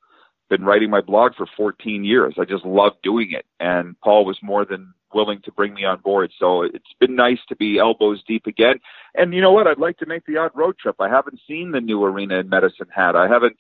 [0.49, 2.34] been writing my blog for 14 years.
[2.39, 3.47] I just love doing it.
[3.59, 6.33] And Paul was more than willing to bring me on board.
[6.39, 8.77] So it's been nice to be elbows deep again.
[9.15, 9.67] And you know what?
[9.67, 10.97] I'd like to make the odd road trip.
[11.01, 13.17] I haven't seen the new arena in Medicine Hat.
[13.17, 13.57] I haven't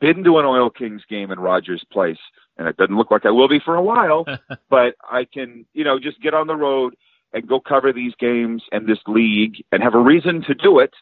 [0.00, 2.18] been to an Oil Kings game in Rogers Place.
[2.58, 4.26] And it doesn't look like I will be for a while,
[4.70, 6.94] but I can, you know, just get on the road
[7.32, 10.92] and go cover these games and this league and have a reason to do it.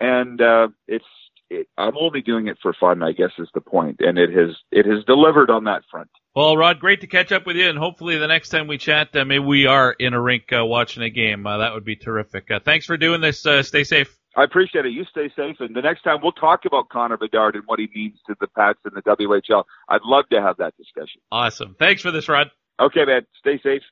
[0.00, 1.04] And uh, it's
[1.52, 4.56] it, I'm only doing it for fun, I guess is the point, and it has
[4.70, 6.10] it has delivered on that front.
[6.34, 9.14] Well, Rod, great to catch up with you, and hopefully the next time we chat,
[9.14, 11.46] uh, maybe we are in a rink uh, watching a game.
[11.46, 12.50] Uh, that would be terrific.
[12.50, 13.44] Uh, thanks for doing this.
[13.44, 14.16] Uh, stay safe.
[14.34, 14.92] I appreciate it.
[14.92, 17.90] You stay safe, and the next time we'll talk about Connor Bedard and what he
[17.94, 19.64] means to the Pats and the WHL.
[19.90, 21.20] I'd love to have that discussion.
[21.30, 21.76] Awesome.
[21.78, 22.50] Thanks for this, Rod.
[22.80, 23.26] Okay, man.
[23.38, 23.82] Stay safe.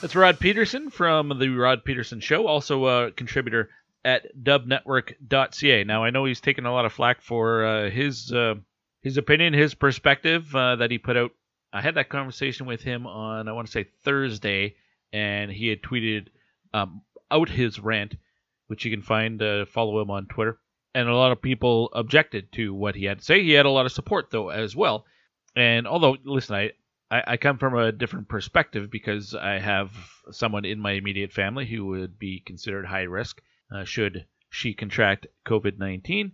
[0.00, 3.70] That's Rod Pedersen from the Rod Pedersen Show, also a contributor
[4.04, 5.84] at dubnetwork.ca.
[5.84, 8.54] Now I know he's taken a lot of flack for uh, his uh,
[9.02, 11.32] his opinion, his perspective uh, that he put out.
[11.72, 14.76] I had that conversation with him on I want to say Thursday,
[15.12, 16.28] and he had tweeted
[16.74, 18.16] um, out his rant,
[18.66, 20.58] which you can find uh, follow him on Twitter.
[20.94, 23.42] And a lot of people objected to what he had to say.
[23.42, 25.04] He had a lot of support though as well.
[25.54, 26.72] And although listen, I
[27.12, 29.90] I, come from a different perspective because I have
[30.30, 33.42] someone in my immediate family who would be considered high risk
[33.74, 36.32] uh, should she contract COVID 19.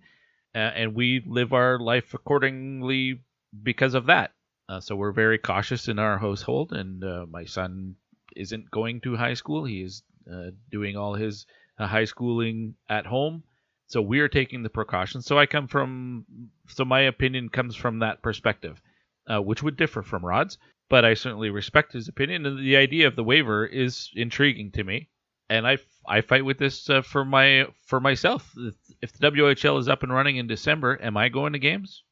[0.56, 3.20] Uh, and we live our life accordingly
[3.62, 4.32] because of that.
[4.70, 7.94] Uh, so we're very cautious in our household, and uh, my son
[8.34, 9.66] isn't going to high school.
[9.66, 10.02] He is
[10.32, 11.44] uh, doing all his
[11.78, 13.42] uh, high schooling at home.
[13.88, 15.26] So we're taking the precautions.
[15.26, 16.24] So I come from,
[16.68, 18.80] so my opinion comes from that perspective,
[19.28, 20.56] which would differ from Rod's,
[20.88, 22.46] but I certainly respect his opinion.
[22.46, 25.10] And the idea of the waiver is intriguing to me
[25.48, 28.52] and I, I fight with this uh, for my for myself.
[29.00, 32.02] If the WHL is up and running in December, am I going to games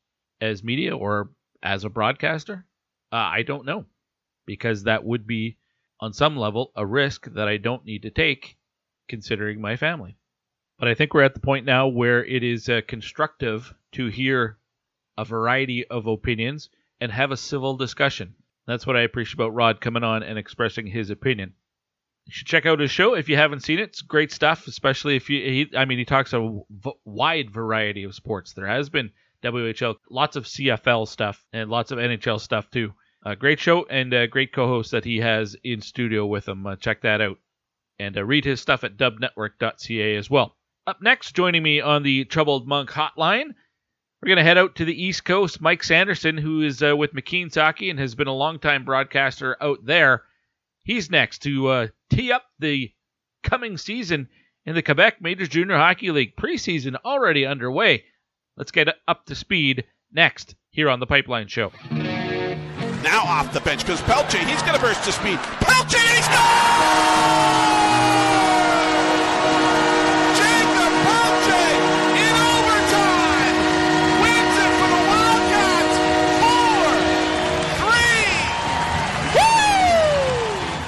[0.41, 1.31] as media or
[1.63, 2.65] as a broadcaster?
[3.13, 3.87] Uh, I don't know
[4.47, 5.57] because that would be
[6.01, 8.57] on some level a risk that I don't need to take
[9.09, 10.17] considering my family.
[10.79, 14.59] But I think we're at the point now where it is uh, constructive to hear
[15.17, 16.69] a variety of opinions
[17.01, 18.35] and have a civil discussion.
[18.67, 21.55] That's what I appreciate about Rod coming on and expressing his opinion
[22.27, 23.91] you should check out his show if you haven't seen it.
[23.91, 25.41] It's great stuff, especially if you.
[25.41, 28.53] He, I mean, he talks a v- wide variety of sports.
[28.53, 29.11] There has been
[29.43, 32.95] WHL, lots of CFL stuff, and lots of NHL stuff too.
[33.25, 36.67] Uh, great show and a great co-host that he has in studio with him.
[36.67, 37.39] Uh, check that out
[37.99, 40.57] and uh, read his stuff at dubnetwork.ca as well.
[40.87, 43.55] Up next, joining me on the Troubled Monk hotline,
[44.21, 45.61] we're going to head out to the East Coast.
[45.61, 49.85] Mike Sanderson, who is uh, with McKeen's Hockey and has been a longtime broadcaster out
[49.85, 50.23] there,
[50.85, 52.93] he's next to uh, tee up the
[53.43, 54.29] coming season
[54.65, 56.37] in the Quebec Major Junior Hockey League.
[56.37, 58.05] Preseason already underway.
[58.57, 61.73] Let's get up to speed next here on the Pipeline Show.
[61.91, 65.39] Now off the bench because Pelletier, he's going to burst to speed.
[65.39, 66.74] Pelletier, he scores!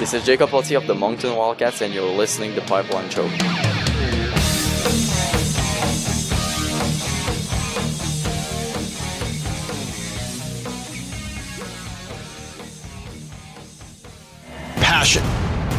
[0.06, 3.28] This is Jacob Pelletier of the Moncton Wildcats, and you're listening to Pipeline Show.
[14.76, 15.24] Passion,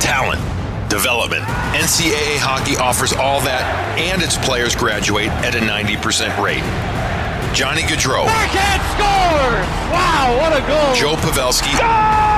[0.01, 0.41] talent,
[0.89, 1.43] development.
[1.71, 6.57] NCAA hockey offers all that, and its players graduate at a 90% rate.
[7.55, 8.25] Johnny Gaudreau.
[8.25, 9.95] Backhand score!
[9.95, 10.93] Wow, what a goal!
[10.93, 12.36] Joe Pavelski.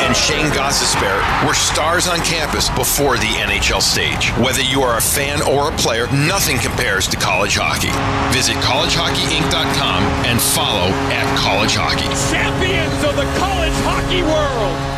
[0.00, 4.30] And Shane Gostisbehere were stars on campus before the NHL stage.
[4.38, 7.92] Whether you are a fan or a player, nothing compares to college hockey.
[8.34, 12.08] Visit collegehockeyinc.com and follow at college hockey.
[12.32, 14.92] Champions of the college hockey world!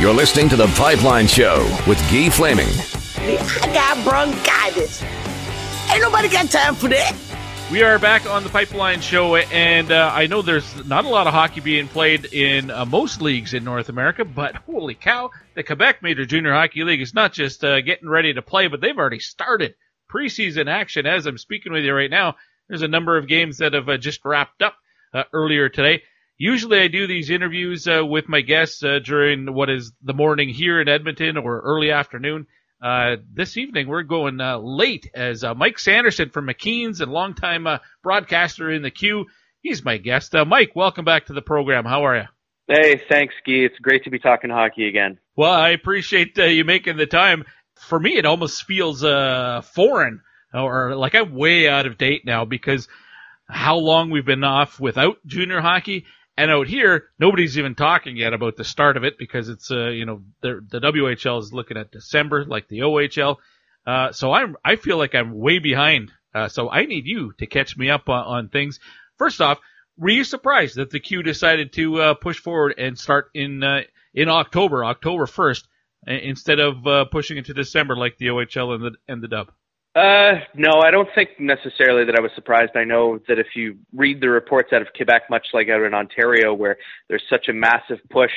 [0.00, 2.66] You're listening to The Pipeline Show with Guy Flaming.
[3.18, 5.00] I got bronchitis.
[5.92, 7.14] Ain't nobody got time for that.
[7.72, 11.26] We are back on the Pipeline Show, and uh, I know there's not a lot
[11.26, 15.62] of hockey being played in uh, most leagues in North America, but holy cow, the
[15.62, 18.98] Quebec Major Junior Hockey League is not just uh, getting ready to play, but they've
[18.98, 19.74] already started
[20.12, 22.36] preseason action as I'm speaking with you right now.
[22.68, 24.76] There's a number of games that have uh, just wrapped up
[25.14, 26.02] uh, earlier today.
[26.36, 30.78] Usually I do these interviews uh, with my guests during what is the morning here
[30.78, 32.46] in Edmonton or early afternoon.
[32.82, 37.64] Uh, this evening we're going uh, late as uh, Mike Sanderson from McKeen's and longtime
[37.68, 39.26] uh, broadcaster in the Q.
[39.60, 40.34] He's my guest.
[40.48, 41.84] Mike, welcome back to the program.
[41.84, 42.24] How are you?
[42.66, 43.52] Hey, thanks, Guy.
[43.52, 45.20] It's great to be talking hockey again.
[45.36, 47.44] Well, I appreciate you making the time.
[47.76, 50.22] For me, it almost feels foreign
[50.52, 52.88] or like I'm way out of date now because
[53.48, 56.06] how long we've been off without junior hockey
[56.42, 59.90] and out here, nobody's even talking yet about the start of it because it's, uh,
[59.90, 63.36] you know, the, the WHL is looking at December like the OHL.
[63.86, 66.10] Uh, so I'm, I feel like I'm way behind.
[66.34, 68.80] Uh, so I need you to catch me up on, on things.
[69.18, 69.60] First off,
[69.96, 73.82] were you surprised that the Q decided to, uh, push forward and start in, uh,
[74.12, 75.62] in October, October 1st,
[76.08, 79.52] instead of, uh, pushing into December like the OHL and the, and the dub?
[79.94, 82.72] Uh, no, I don't think necessarily that I was surprised.
[82.76, 85.92] I know that if you read the reports out of Quebec, much like out in
[85.92, 86.78] Ontario, where
[87.08, 88.32] there's such a massive push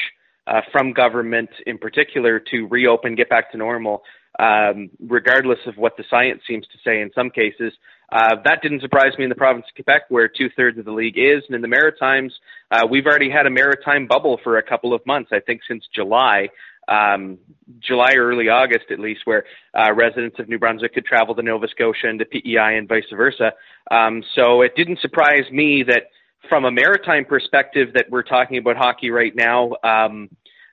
[0.48, 4.04] uh, from government in particular to reopen, get back to normal,
[4.38, 7.72] um, regardless of what the science seems to say in some cases,
[8.12, 10.92] uh, that didn't surprise me in the province of Quebec, where two thirds of the
[10.92, 11.42] league is.
[11.48, 12.34] And in the Maritimes,
[12.70, 15.86] uh, we've already had a maritime bubble for a couple of months, I think since
[15.96, 16.50] July
[16.88, 17.38] um,
[17.80, 19.46] July or early August at least, where
[19.78, 23.04] uh, residents of New Brunswick could travel to Nova Scotia and to PEI and vice
[23.16, 23.54] versa.
[23.92, 26.04] Um, so it didn't surprise me that
[26.50, 30.30] from a maritime perspective that we're talking about hockey right now, um,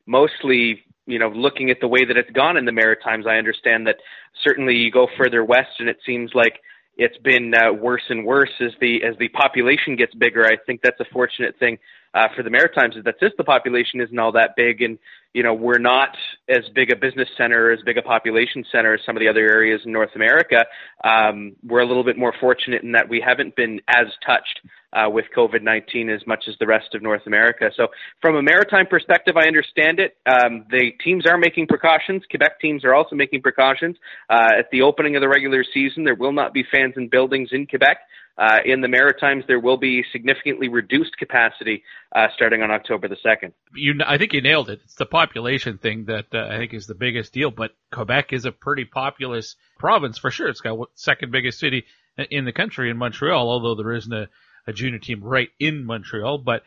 [0.07, 3.87] mostly you know, looking at the way that it's gone in the Maritimes, I understand
[3.87, 3.97] that
[4.45, 6.61] certainly you go further west and it seems like
[6.97, 10.47] it's been uh, worse and worse as the as the population gets bigger.
[10.47, 11.79] I think that's a fortunate thing
[12.15, 14.99] uh, for the Maritimes is that since the population isn't all that big, and
[15.33, 16.17] you know we're not
[16.49, 19.49] as big a business center, as big a population center as some of the other
[19.49, 20.65] areas in North America,
[21.05, 24.61] um, we're a little bit more fortunate in that we haven't been as touched
[24.93, 27.71] uh, with COVID 19 as much as the rest of North America.
[27.77, 27.89] So,
[28.21, 30.17] from a maritime perspective, I understand it.
[30.27, 32.23] Um, the teams are making precautions.
[32.31, 33.97] Quebec teams are also making precautions.
[34.29, 37.51] Uh, at the opening of the regular season, there will not be fans in buildings
[37.53, 37.99] in Quebec.
[38.39, 41.83] Uh, in the Maritimes, there will be significantly reduced capacity
[42.17, 43.53] uh, starting on October the 2nd.
[43.75, 44.81] You, I think you nailed it.
[44.85, 48.47] It's the population thing that uh, I think is the biggest deal, but Quebec is
[48.47, 50.49] a pretty populous province for sure.
[50.49, 51.85] It's got second biggest city
[52.31, 54.29] in the country in Montreal, although there isn't a,
[54.67, 56.39] a junior team right in Montreal.
[56.39, 56.63] But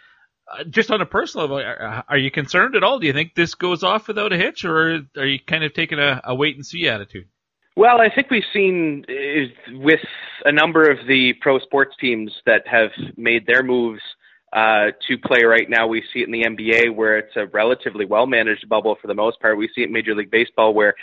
[0.51, 2.99] uh, just on a personal level, are, you concerned at all?
[2.99, 5.99] Do you think this goes off without a hitch, or are you kind of taking
[5.99, 7.27] a, a wait and see attitude?
[7.77, 9.05] Well, I think we've seen
[9.71, 9.99] with
[10.45, 14.01] a number of the pro sports teams that have made their moves
[14.53, 15.85] uh, to play right now.
[15.85, 19.13] We see it in the NBA where it's a relatively well managed bubble for the
[19.13, 19.57] most part.
[19.57, 20.95] We see it in Major League Baseball where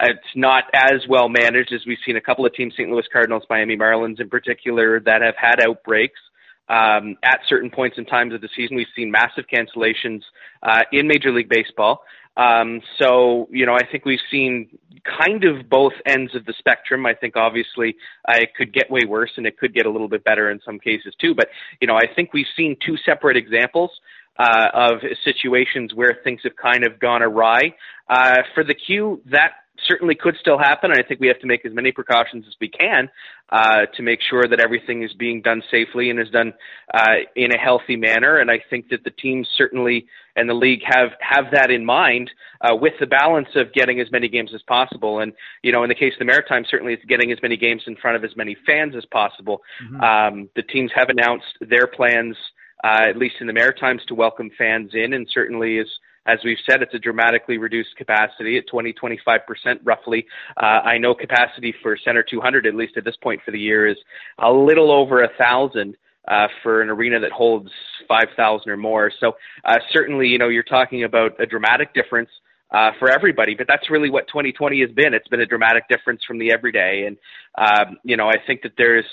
[0.00, 2.88] it's not as well managed as we've seen a couple of teams, St.
[2.88, 6.20] Louis Cardinals, Miami Marlins in particular, that have had outbreaks.
[6.68, 8.76] Um, at certain points in times of the season.
[8.76, 10.22] We've seen massive cancellations
[10.62, 12.00] uh, in Major League Baseball.
[12.36, 14.68] Um, so, you know, I think we've seen
[15.04, 17.06] kind of both ends of the spectrum.
[17.06, 17.96] I think obviously
[18.28, 20.60] uh, it could get way worse and it could get a little bit better in
[20.64, 21.34] some cases too.
[21.34, 21.48] But,
[21.80, 23.90] you know, I think we've seen two separate examples
[24.36, 24.94] uh, of
[25.24, 27.74] situations where things have kind of gone awry.
[28.08, 29.52] Uh, for the Q, that
[29.86, 30.90] certainly could still happen.
[30.90, 33.08] And I think we have to make as many precautions as we can
[33.50, 36.52] uh, to make sure that everything is being done safely and is done
[36.92, 38.38] uh, in a healthy manner.
[38.38, 40.06] And I think that the teams certainly
[40.36, 42.30] and the league have have that in mind
[42.60, 45.20] uh, with the balance of getting as many games as possible.
[45.20, 45.32] And
[45.62, 47.96] you know, in the case of the Maritime, certainly it's getting as many games in
[47.96, 49.62] front of as many fans as possible.
[49.84, 50.00] Mm-hmm.
[50.00, 52.36] Um, the teams have announced their plans.
[52.82, 55.88] Uh, at least in the Maritimes, to welcome fans in, and certainly is
[56.26, 59.38] as we've said, it's a dramatically reduced capacity at 20, 25%
[59.84, 60.26] roughly.
[60.56, 63.86] Uh, I know capacity for Center 200, at least at this point for the year,
[63.86, 63.98] is
[64.38, 65.96] a little over a thousand.
[66.26, 67.68] Uh, for an arena that holds
[68.08, 69.12] 5,000 or more.
[69.20, 72.30] So uh, certainly, you know, you're talking about a dramatic difference
[72.70, 73.54] uh, for everybody.
[73.54, 75.12] But that's really what 2020 has been.
[75.12, 77.06] It's been a dramatic difference from the everyday.
[77.06, 77.18] And,
[77.56, 79.04] um, you know, I think that there's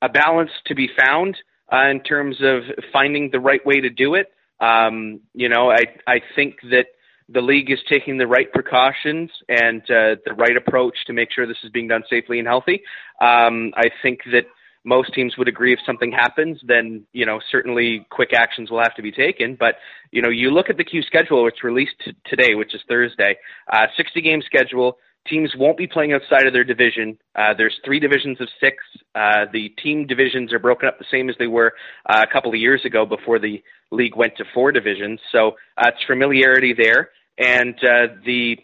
[0.00, 1.36] a balance to be found
[1.72, 2.62] uh, in terms of
[2.92, 4.32] finding the right way to do it.
[4.60, 6.86] Um, you know, I I think that
[7.28, 11.46] the league is taking the right precautions and uh, the right approach to make sure
[11.46, 12.82] this is being done safely and healthy.
[13.20, 14.46] Um, I think that
[14.84, 18.94] most teams would agree if something happens, then you know certainly quick actions will have
[18.96, 19.56] to be taken.
[19.58, 19.76] But
[20.10, 23.36] you know, you look at the Q schedule, which released t- today, which is Thursday,
[23.72, 24.98] uh, 60 game schedule.
[25.30, 27.16] Teams won't be playing outside of their division.
[27.36, 28.76] Uh, there's three divisions of six.
[29.14, 31.72] Uh, the team divisions are broken up the same as they were
[32.06, 33.62] uh, a couple of years ago before the
[33.92, 35.20] league went to four divisions.
[35.30, 37.10] So uh, it's familiarity there.
[37.38, 38.58] And uh, the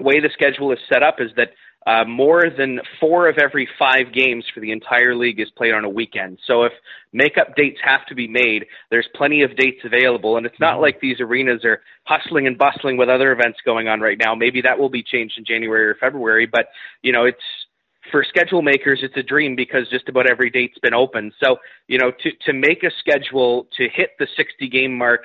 [0.00, 1.50] way the schedule is set up is that
[1.90, 5.84] uh, more than four of every five games for the entire league is played on
[5.84, 6.38] a weekend.
[6.46, 6.72] So if
[7.12, 10.36] makeup dates have to be made, there's plenty of dates available.
[10.36, 10.82] And it's not mm-hmm.
[10.82, 14.34] like these arenas are hustling and bustling with other events going on right now.
[14.34, 16.66] Maybe that will be changed in January or February, but
[17.02, 17.38] you know, it's
[18.12, 21.32] for schedule makers, it's a dream because just about every date's been open.
[21.42, 21.56] So,
[21.88, 25.22] you know, to, to make a schedule to hit the 60 game mark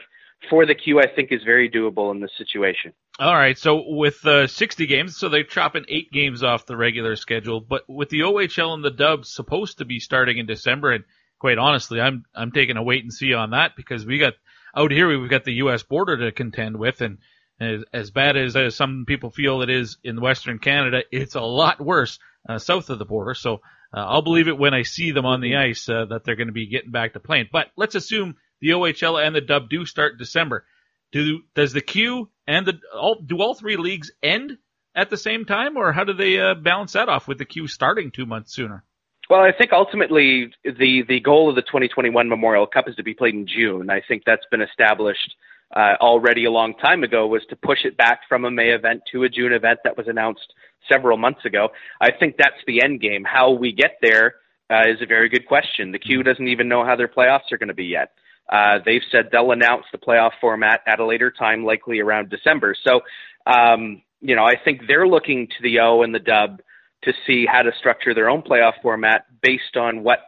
[0.49, 2.93] for the Q, I think is very doable in this situation.
[3.17, 7.15] All right, so with uh, 60 games, so they're chopping eight games off the regular
[7.15, 11.05] schedule, but with the OHL and the Dubs supposed to be starting in December, and
[11.39, 14.33] quite honestly, I'm I'm taking a wait and see on that because we got
[14.75, 15.81] out here we've got the U.S.
[15.83, 17.19] border to contend with, and
[17.57, 21.41] as, as bad as uh, some people feel it is in Western Canada, it's a
[21.41, 23.33] lot worse uh, south of the border.
[23.33, 23.61] So
[23.93, 26.47] uh, I'll believe it when I see them on the ice uh, that they're going
[26.47, 27.47] to be getting back to playing.
[27.49, 30.65] But let's assume the OHL and the Dub do start December.
[31.13, 34.57] Do does the Q and the all do all three leagues end
[34.95, 37.67] at the same time, or how do they uh, balance that off with the Q
[37.67, 38.83] starting two months sooner?
[39.29, 43.13] Well, I think ultimately the the goal of the 2021 Memorial Cup is to be
[43.13, 43.89] played in June.
[43.89, 45.35] I think that's been established
[45.75, 47.27] uh, already a long time ago.
[47.27, 50.07] Was to push it back from a May event to a June event that was
[50.07, 50.53] announced
[50.91, 51.69] several months ago.
[51.99, 53.23] I think that's the end game.
[53.23, 54.35] How we get there
[54.69, 55.91] uh, is a very good question.
[55.91, 58.11] The Q doesn't even know how their playoffs are going to be yet.
[58.51, 62.75] Uh, they've said they'll announce the playoff format at a later time, likely around December.
[62.83, 63.01] So,
[63.45, 66.61] um, you know, I think they're looking to the O and the Dub
[67.03, 70.19] to see how to structure their own playoff format based on what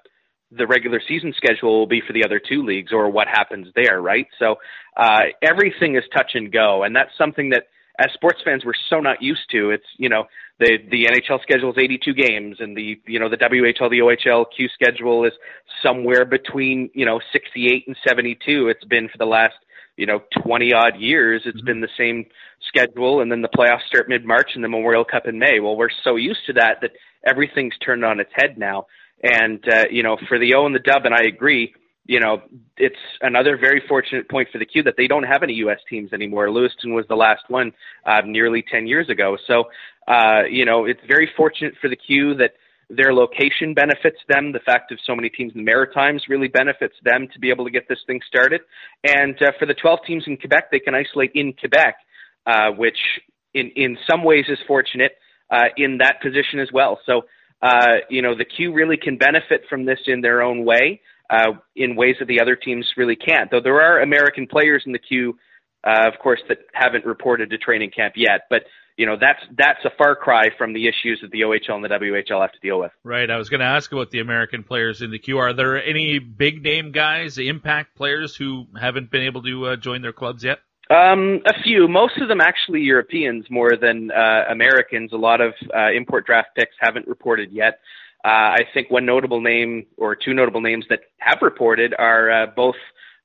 [0.52, 4.02] the regular season schedule will be for the other two leagues or what happens there,
[4.02, 4.28] right?
[4.40, 4.56] So
[4.96, 7.66] uh, everything is touch and go, and that's something that
[8.00, 9.72] as sports fans we're so not used to.
[9.72, 10.26] It's you know
[10.60, 14.46] the the NHL schedule is 82 games, and the you know the WHL the OHL
[14.56, 15.34] Q schedule is
[15.84, 18.70] somewhere between you know 68 and 72.
[18.70, 19.56] It's been for the last
[19.96, 21.44] you know 20 odd years.
[21.46, 21.66] It's mm-hmm.
[21.66, 22.26] been the same
[22.68, 25.60] schedule, and then the playoffs start mid March and the Memorial Cup in May.
[25.60, 26.92] Well, we're so used to that that
[27.26, 28.88] everything's turned on its head now.
[29.24, 31.74] And uh, you know for the O and the Dub, and I agree
[32.08, 32.42] you know,
[32.78, 35.80] it's another very fortunate point for the Q that they don't have any U.S.
[35.90, 36.50] teams anymore.
[36.50, 37.74] Lewiston was the last one
[38.06, 39.38] uh, nearly 10 years ago.
[39.46, 39.66] So,
[40.08, 42.54] uh, you know, it's very fortunate for the Q that
[42.90, 44.54] their location benefits them.
[44.54, 47.66] The fact of so many teams in the Maritimes really benefits them to be able
[47.66, 48.62] to get this thing started.
[49.04, 51.96] And uh, for the 12 teams in Quebec, they can isolate in Quebec,
[52.46, 52.98] uh, which
[53.54, 55.18] in, in some ways is fortunate
[55.52, 57.00] uh, in that position as well.
[57.06, 57.24] So,
[57.62, 61.54] uh, you know, the Q really can benefit from this in their own way uh,
[61.76, 63.52] in ways that the other teams really can't.
[63.52, 65.38] Though there are American players in the Q,
[65.86, 68.42] uh, of course, that haven't reported to training camp yet.
[68.50, 68.64] But
[68.98, 71.90] you know that's that's a far cry from the issues that the OHL and the
[71.90, 72.92] WHL have to deal with.
[73.04, 73.30] Right.
[73.30, 75.38] I was going to ask about the American players in the Q.
[75.38, 80.02] Are there any big name guys, impact players who haven't been able to uh, join
[80.02, 80.60] their clubs yet?
[80.90, 81.88] Um, a few.
[81.88, 85.12] Most of them actually Europeans more than uh, Americans.
[85.14, 87.80] A lot of uh, import draft picks haven't reported yet.
[88.26, 92.46] Uh, I think one notable name or two notable names that have reported are uh,
[92.48, 92.76] both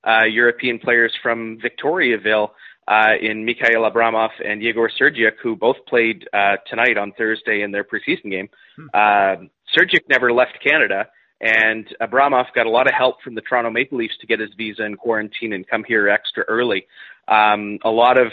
[0.04, 2.50] uh, European players from Victoriaville
[2.88, 7.70] uh, in Mikhail Abramov and Yegor Serdyuk, who both played uh, tonight on Thursday in
[7.70, 8.48] their preseason game.
[8.76, 9.46] Hmm.
[9.76, 11.06] Serdyuk never left Canada,
[11.40, 14.50] and Abramov got a lot of help from the Toronto Maple Leafs to get his
[14.56, 16.86] visa and quarantine and come here extra early.
[17.28, 18.32] Um, a lot of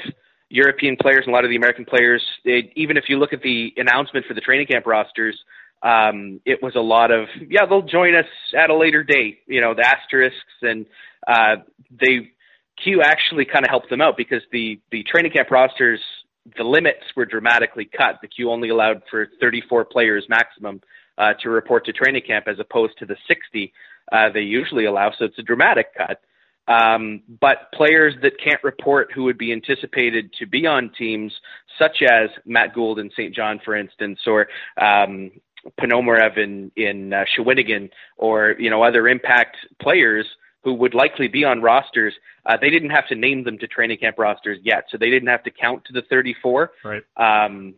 [0.49, 3.41] European players and a lot of the American players, they, even if you look at
[3.41, 5.39] the announcement for the training camp rosters,
[5.81, 8.25] um, it was a lot of yeah they'll join us
[8.57, 10.85] at a later date you know the asterisks and
[11.27, 11.57] uh,
[11.91, 12.31] they
[12.83, 15.99] Q actually kind of helped them out because the the training camp rosters
[16.57, 20.81] the limits were dramatically cut the Q only allowed for 34 players maximum
[21.17, 23.73] uh, to report to training camp as opposed to the 60
[24.11, 26.21] uh, they usually allow so it's a dramatic cut
[26.69, 31.33] um, but players that can't report who would be anticipated to be on teams,
[31.79, 33.33] such as Matt Gould and St.
[33.33, 34.47] John, for instance, or
[34.79, 35.31] um,
[35.79, 40.25] Ponomarev in in uh, Shawinigan or you know other impact players
[40.63, 42.13] who would likely be on rosters.
[42.45, 45.29] Uh, they didn't have to name them to training camp rosters yet, so they didn't
[45.29, 46.71] have to count to the 34.
[46.83, 47.03] Right.
[47.17, 47.75] Um,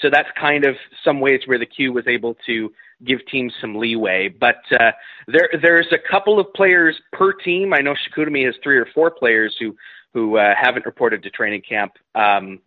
[0.00, 2.72] so that's kind of some ways where the Q was able to
[3.04, 4.28] give teams some leeway.
[4.28, 4.92] But uh,
[5.26, 7.74] there there's a couple of players per team.
[7.74, 9.76] I know Chicoutimi has three or four players who
[10.14, 11.92] who uh, haven't reported to training camp.
[12.14, 12.60] Um,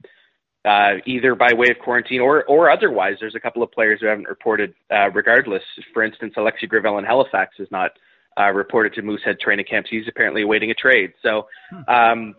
[0.65, 3.17] uh, either by way of quarantine or or otherwise.
[3.19, 4.73] There's a couple of players who haven't reported.
[4.91, 5.63] Uh, regardless,
[5.93, 7.91] for instance, Alexis Gravel in Halifax is not
[8.39, 9.89] uh, reported to Moosehead training camps.
[9.89, 11.13] He's apparently awaiting a trade.
[11.21, 11.89] So hmm.
[11.89, 12.35] um,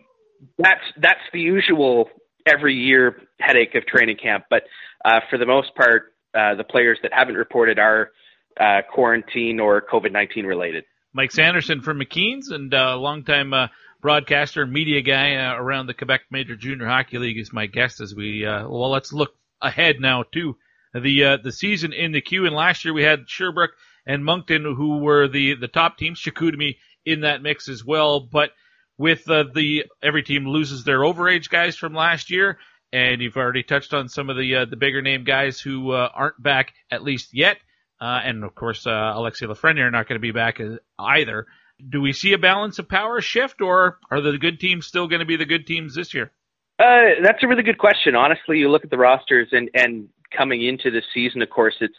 [0.57, 2.09] that's that's the usual
[2.45, 4.45] every year headache of training camp.
[4.49, 4.63] But
[5.05, 8.11] uh, for the most part, uh, the players that haven't reported are
[8.59, 10.83] uh, quarantine or COVID nineteen related.
[11.13, 13.67] Mike Sanderson from McKeen's and uh, longtime uh,
[14.01, 18.13] broadcaster, media guy uh, around the Quebec Major Junior Hockey League is my guest as
[18.13, 20.55] we uh, well let's look ahead now to
[20.93, 22.45] the uh, the season in the Q.
[22.45, 23.71] And last year we had Sherbrooke
[24.05, 28.19] and Moncton who were the the top teams, Chicoutimi in that mix as well.
[28.19, 28.51] But
[28.97, 32.59] with uh, the every team loses their overage guys from last year,
[32.91, 36.09] and you've already touched on some of the uh, the bigger name guys who uh,
[36.13, 37.57] aren't back at least yet.
[37.99, 40.61] And of course, Alexis Lafreniere not going to be back
[40.99, 41.47] either
[41.89, 45.19] do we see a balance of power shift, or are the good teams still going
[45.19, 46.31] to be the good teams this year?
[46.79, 48.15] Uh, that's a really good question.
[48.15, 51.95] Honestly, you look at the rosters, and and coming into this season, of course, it's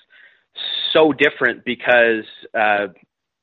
[0.93, 2.25] so different because,
[2.59, 2.89] uh,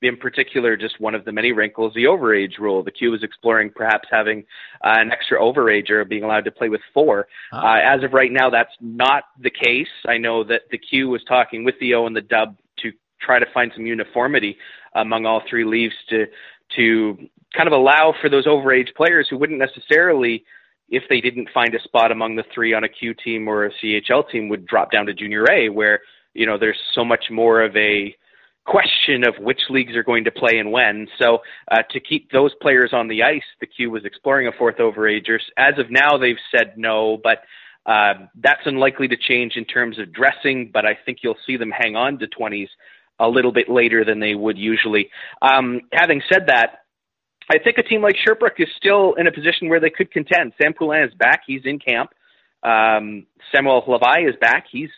[0.02, 2.84] in particular, just one of the many wrinkles, the overage rule.
[2.84, 4.46] The Q is exploring perhaps having
[4.84, 7.28] uh, an extra overager, being allowed to play with four.
[7.52, 9.88] Uh, as of right now, that's not the case.
[10.08, 12.58] I know that the Q was talking with the O and the Dub
[13.22, 14.58] try to find some uniformity
[14.96, 16.26] among all three leagues to
[16.76, 17.18] to
[17.56, 20.44] kind of allow for those overage players who wouldn't necessarily
[20.90, 23.72] if they didn't find a spot among the three on a Q team or a
[23.84, 26.02] CHL team would drop down to junior A where
[26.34, 28.16] you know there's so much more of a
[28.66, 31.08] question of which leagues are going to play and when.
[31.20, 31.40] So
[31.72, 35.38] uh, to keep those players on the ice, the Q was exploring a fourth overager.
[35.58, 37.40] As of now, they've said no, but
[37.86, 40.72] uh, that's unlikely to change in terms of dressing.
[40.74, 42.70] But I think you'll see them hang on to 20s
[43.20, 45.10] a little bit later than they would usually.
[45.42, 46.80] Um, having said that,
[47.50, 50.54] I think a team like Sherbrooke is still in a position where they could contend.
[50.62, 52.12] Sam Poulin is back; he's in camp.
[52.64, 54.90] Um, Samuel Hlavaj is back; he's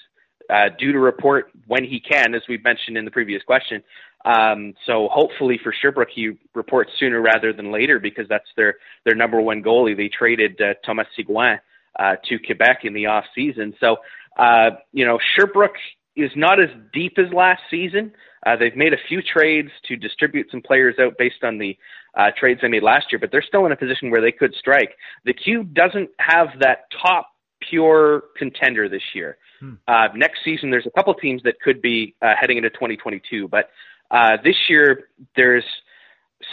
[0.49, 3.83] uh, due to report when he can, as we mentioned in the previous question.
[4.25, 9.15] Um, so hopefully for Sherbrooke, he reports sooner rather than later because that's their their
[9.15, 9.95] number one goalie.
[9.95, 11.59] They traded uh, Thomas Sigouin
[11.99, 13.73] uh, to Quebec in the off season.
[13.79, 13.97] So
[14.37, 15.77] uh, you know Sherbrooke
[16.17, 18.11] is not as deep as last season.
[18.45, 21.77] Uh, they've made a few trades to distribute some players out based on the
[22.17, 24.53] uh, trades they made last year, but they're still in a position where they could
[24.55, 24.95] strike.
[25.25, 27.29] The Q doesn't have that top
[27.69, 29.37] pure contender this year.
[29.59, 29.73] Hmm.
[29.87, 33.69] Uh, next season, there's a couple teams that could be uh, heading into 2022, but
[34.11, 35.65] uh, this year there's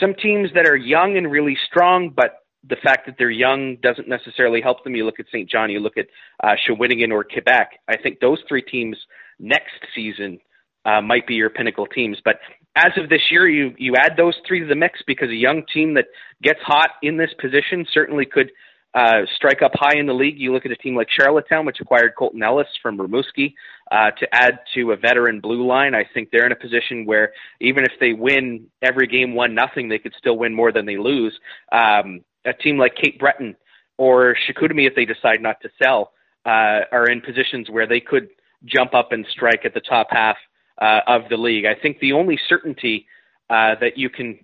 [0.00, 4.08] some teams that are young and really strong, but the fact that they're young doesn't
[4.08, 4.94] necessarily help them.
[4.94, 5.48] You look at St.
[5.48, 6.06] John, you look at
[6.42, 7.80] uh, Shawinigan or Quebec.
[7.88, 8.96] I think those three teams
[9.38, 10.38] next season
[10.84, 12.18] uh, might be your pinnacle teams.
[12.24, 12.36] But
[12.76, 15.62] as of this year, you you add those three to the mix because a young
[15.72, 16.06] team that
[16.42, 18.50] gets hot in this position certainly could
[18.94, 20.38] uh, strike up high in the league.
[20.38, 23.54] You look at a team like Charlottetown, which acquired Colton Ellis from Rimouski,
[23.90, 25.94] uh, to add to a veteran blue line.
[25.94, 29.88] I think they're in a position where even if they win every game one nothing,
[29.88, 31.36] they could still win more than they lose.
[31.72, 33.56] Um, a team like Cape Breton
[33.98, 36.12] or Chicoutimi, if they decide not to sell,
[36.46, 38.28] uh, are in positions where they could
[38.64, 40.36] jump up and strike at the top half
[40.80, 41.66] uh, of the league.
[41.66, 43.06] I think the only certainty
[43.50, 44.38] uh, that you can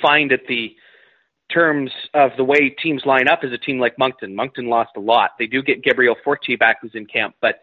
[0.00, 0.74] find at the
[1.52, 4.34] terms of the way teams line up is a team like Moncton.
[4.34, 5.32] Moncton lost a lot.
[5.38, 7.60] They do get Gabriel Fortier back, who's in camp, but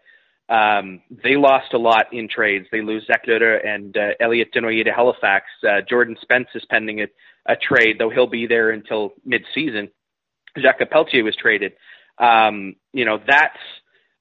[0.48, 2.66] Um, they lost a lot in trades.
[2.70, 5.46] They lose Zach L'Heureux and uh, Elliot Desnoyers to Halifax.
[5.66, 7.06] Uh, Jordan Spence is pending a,
[7.46, 9.88] a trade, though he'll be there until mid-season.
[10.58, 11.72] Jakob Pelletier was traded.
[12.18, 13.64] Um, you know, that's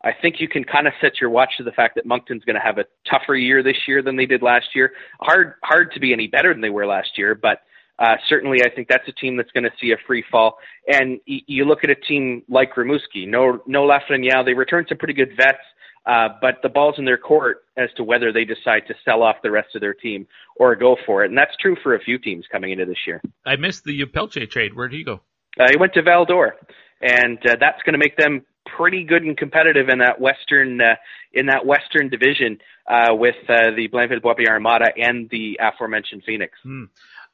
[0.04, 2.56] I think you can kind of set your watch to the fact that Moncton's going
[2.56, 4.94] to have a tougher year this year than they did last year.
[5.22, 7.62] Hard, hard to be any better than they were last year, but
[8.00, 10.58] uh, certainly I think that's a team that's going to see a free fall.
[10.88, 14.98] And y- you look at a team like Rimouski, no, no Lafreniere, they returned some
[14.98, 15.60] pretty good vets.
[16.04, 19.36] Uh, but the ball's in their court as to whether they decide to sell off
[19.44, 20.26] the rest of their team
[20.56, 21.30] or go for it.
[21.30, 23.22] And that's true for a few teams coming into this year.
[23.46, 24.74] I missed the Pelletier trade.
[24.74, 25.22] Where did he go?
[25.60, 26.56] Uh, he went to Val d'Or,
[27.02, 28.44] and uh, that's going to make them
[28.78, 30.96] pretty good and competitive in that western uh,
[31.34, 36.54] in that western division uh, with uh, the Blainville Boisbriand Armada and the aforementioned Phoenix.
[36.64, 36.86] Hmm.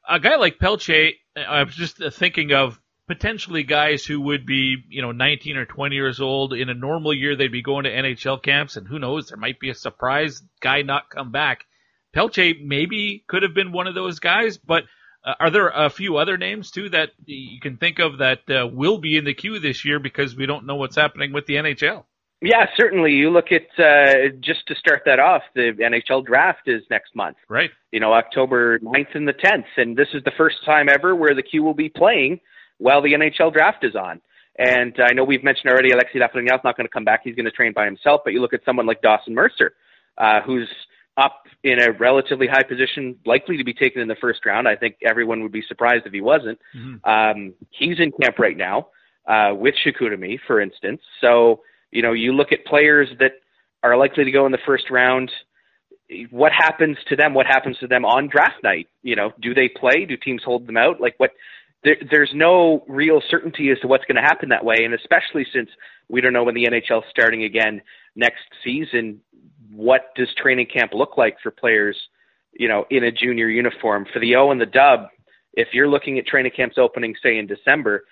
[0.08, 5.02] A guy like Pelletier, I was just thinking of potentially guys who would be, you
[5.02, 6.54] know, 19 or 20 years old.
[6.54, 9.60] In a normal year, they'd be going to NHL camps, and who knows, there might
[9.60, 11.66] be a surprise guy not come back.
[12.14, 14.84] Pelletier maybe could have been one of those guys, but
[15.24, 18.68] uh, are there a few other names too that you can think of that uh,
[18.68, 21.56] will be in the Q this year because we don't know what's happening with the
[21.56, 22.04] NHL?
[22.42, 23.14] Yeah, certainly.
[23.14, 27.38] You look at uh, just to start that off, the NHL draft is next month.
[27.50, 27.72] Right.
[27.92, 31.34] You know, October 9th and the 10th, and this is the first time ever where
[31.34, 32.40] the Q will be playing
[32.78, 34.22] while the NHL draft is on.
[34.60, 37.36] And I know we've mentioned already Alexis Lafreniere is not going to come back; he's
[37.36, 38.22] going to train by himself.
[38.24, 39.74] But you look at someone like Dawson Mercer,
[40.18, 40.70] uh, who's
[41.18, 44.68] up in a relatively high position, likely to be taken in the first round.
[44.68, 46.60] I think everyone would be surprised if he wasn't.
[46.76, 47.10] Mm-hmm.
[47.10, 48.90] Um, he's in camp right now
[49.28, 51.02] uh, with Chicoutimi, for instance.
[51.20, 51.62] So,
[51.92, 53.32] you know, you look at players that
[53.84, 55.32] are likely to go in the first round.
[56.30, 57.34] What happens to them?
[57.34, 58.88] What happens to them on draft night?
[59.02, 60.06] You know, do they play?
[60.06, 61.02] Do teams hold them out?
[61.02, 61.32] Like what?
[61.84, 65.46] There, there's no real certainty as to what's going to happen that way, and especially
[65.54, 65.70] since
[66.10, 67.82] we don't know when the NHL is starting again
[68.16, 69.22] next season
[69.72, 71.98] what does training camp look like for players,
[72.54, 74.06] you know, in a junior uniform?
[74.12, 75.08] For the O and the Dub,
[75.54, 78.04] if you're looking at training camps opening, say in December,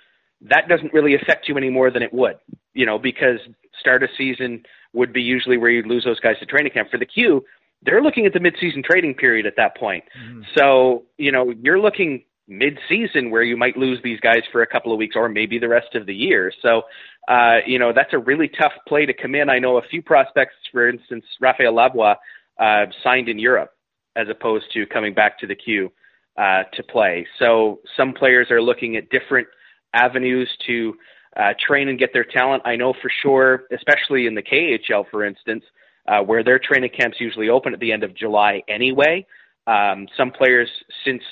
[0.41, 2.37] that doesn't really affect you any more than it would,
[2.73, 3.39] you know, because
[3.79, 6.89] start of season would be usually where you'd lose those guys to training camp.
[6.89, 7.45] For the Q,
[7.83, 10.03] they're looking at the midseason trading period at that point.
[10.19, 10.41] Mm-hmm.
[10.57, 14.91] So, you know, you're looking mid-season where you might lose these guys for a couple
[14.91, 16.51] of weeks or maybe the rest of the year.
[16.61, 16.83] So,
[17.27, 19.49] uh, you know, that's a really tough play to come in.
[19.49, 22.15] I know a few prospects, for instance, Rafael Lavoie,
[22.59, 23.71] uh, signed in Europe
[24.15, 25.91] as opposed to coming back to the Q
[26.37, 27.27] uh, to play.
[27.39, 29.47] So some players are looking at different
[29.93, 30.95] avenues to
[31.35, 32.63] uh, train and get their talent.
[32.65, 35.63] I know for sure, especially in the KHL, for instance,
[36.07, 39.25] uh, where their training camps usually open at the end of July anyway.
[39.67, 40.69] Um, some players,
[41.03, 41.23] since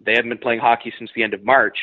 [0.00, 1.76] they haven't been playing hockey since the end of March,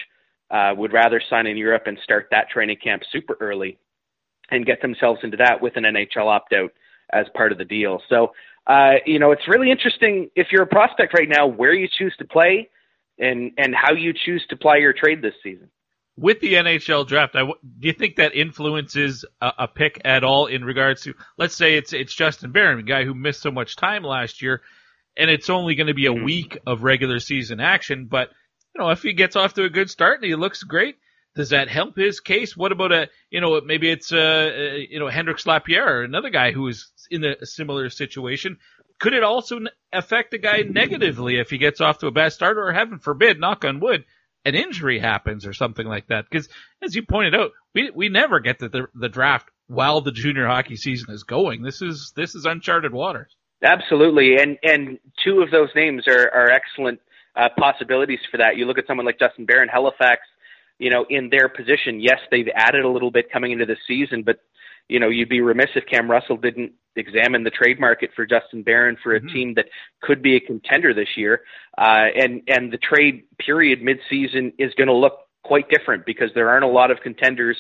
[0.51, 3.78] uh, would rather sign in Europe and start that training camp super early
[4.51, 6.72] and get themselves into that with an NHL opt out
[7.11, 8.01] as part of the deal.
[8.09, 8.34] So,
[8.68, 12.16] uh, you know, it's really interesting if you're a prospect right now where you choose
[12.20, 12.70] to play
[13.20, 15.70] and and how you choose to play your trade this season.
[16.16, 17.47] With the NHL draft, do
[17.80, 21.91] you think that influences a, a pick at all in regards to, let's say it's
[21.91, 24.61] it's Justin Barron, a guy who missed so much time last year,
[25.18, 26.26] and it's only going to be a mm-hmm.
[26.26, 28.30] week of regular season action, but
[28.74, 30.95] you know, if he gets off to a good start and he looks great,
[31.36, 32.55] does that help his case?
[32.55, 36.51] What about a, you know, maybe it's uh, uh you know, Hendrix Lapierre, another guy
[36.51, 38.57] who is in a similar situation.
[38.99, 39.59] Could it also
[39.91, 43.39] affect a guy negatively if he gets off to a bad start, or heaven forbid,
[43.39, 44.05] knock on wood,
[44.45, 46.26] an injury happens or something like that?
[46.30, 46.47] Because
[46.82, 50.47] as you pointed out, we we never get to the the draft while the junior
[50.47, 51.64] hockey season is going.
[51.64, 53.36] This is this is uncharted waters.
[53.64, 57.00] Absolutely, and and two of those names are are excellent
[57.36, 58.58] uh, possibilities for that.
[58.58, 60.21] You look at someone like Justin Barron, Halifax,
[60.79, 62.00] you know, in their position.
[62.00, 64.39] Yes, they've added a little bit coming into the season, but
[64.89, 68.63] you know, you'd be remiss if Cam Russell didn't examine the trade market for Justin
[68.63, 69.33] Barron for a mm-hmm.
[69.33, 69.66] team that
[70.01, 71.42] could be a contender this year.
[71.78, 76.50] Uh, and and the trade period midseason is going to look quite different because there
[76.50, 77.58] aren't a lot of contenders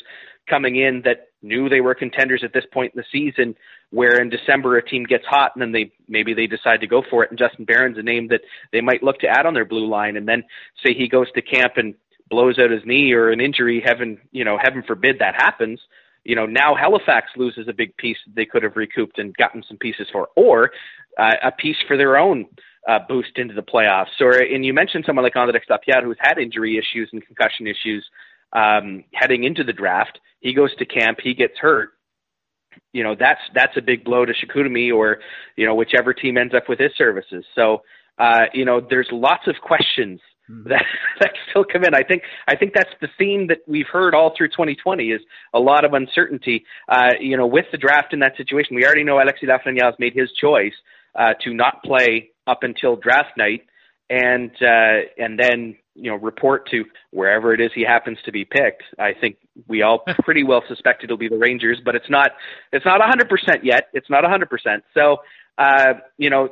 [0.49, 3.55] coming in that knew they were contenders at this point in the season
[3.91, 7.03] where in December a team gets hot and then they maybe they decide to go
[7.09, 7.29] for it.
[7.29, 8.41] And Justin Barron's a name that
[8.71, 10.17] they might look to add on their blue line.
[10.17, 10.43] And then
[10.83, 11.95] say he goes to camp and
[12.29, 15.79] blows out his knee or an injury heaven you know heaven forbid that happens
[16.23, 19.77] you know now Halifax loses a big piece they could have recouped and gotten some
[19.77, 20.71] pieces for or
[21.19, 22.45] uh, a piece for their own
[22.87, 24.19] uh, boost into the playoffs.
[24.19, 28.05] Or and you mentioned someone like Andre Lapierre who's had injury issues and concussion issues
[28.53, 31.93] um, heading into the draft he goes to camp he gets hurt
[32.91, 35.19] you know that's that's a big blow to Chicoutimi or
[35.55, 37.43] you know whichever team ends up with his services.
[37.55, 37.81] So
[38.17, 40.69] uh, you know there's lots of questions mm-hmm.
[40.69, 40.85] that
[41.19, 41.93] that still come in.
[41.93, 45.21] I think I think that's the theme that we've heard all through 2020 is
[45.53, 46.65] a lot of uncertainty.
[46.87, 49.95] Uh, you know, with the draft in that situation, we already know Alexis Lafreniere has
[49.99, 50.73] made his choice
[51.15, 53.61] uh, to not play up until draft night,
[54.09, 58.45] and uh, and then you know report to wherever it is he happens to be
[58.45, 58.83] picked.
[58.99, 59.37] I think
[59.67, 62.31] we all pretty well suspect it'll be the Rangers, but it's not
[62.71, 63.89] it's not 100% yet.
[63.93, 64.47] It's not 100%.
[64.93, 65.17] So
[65.57, 66.49] uh, you know,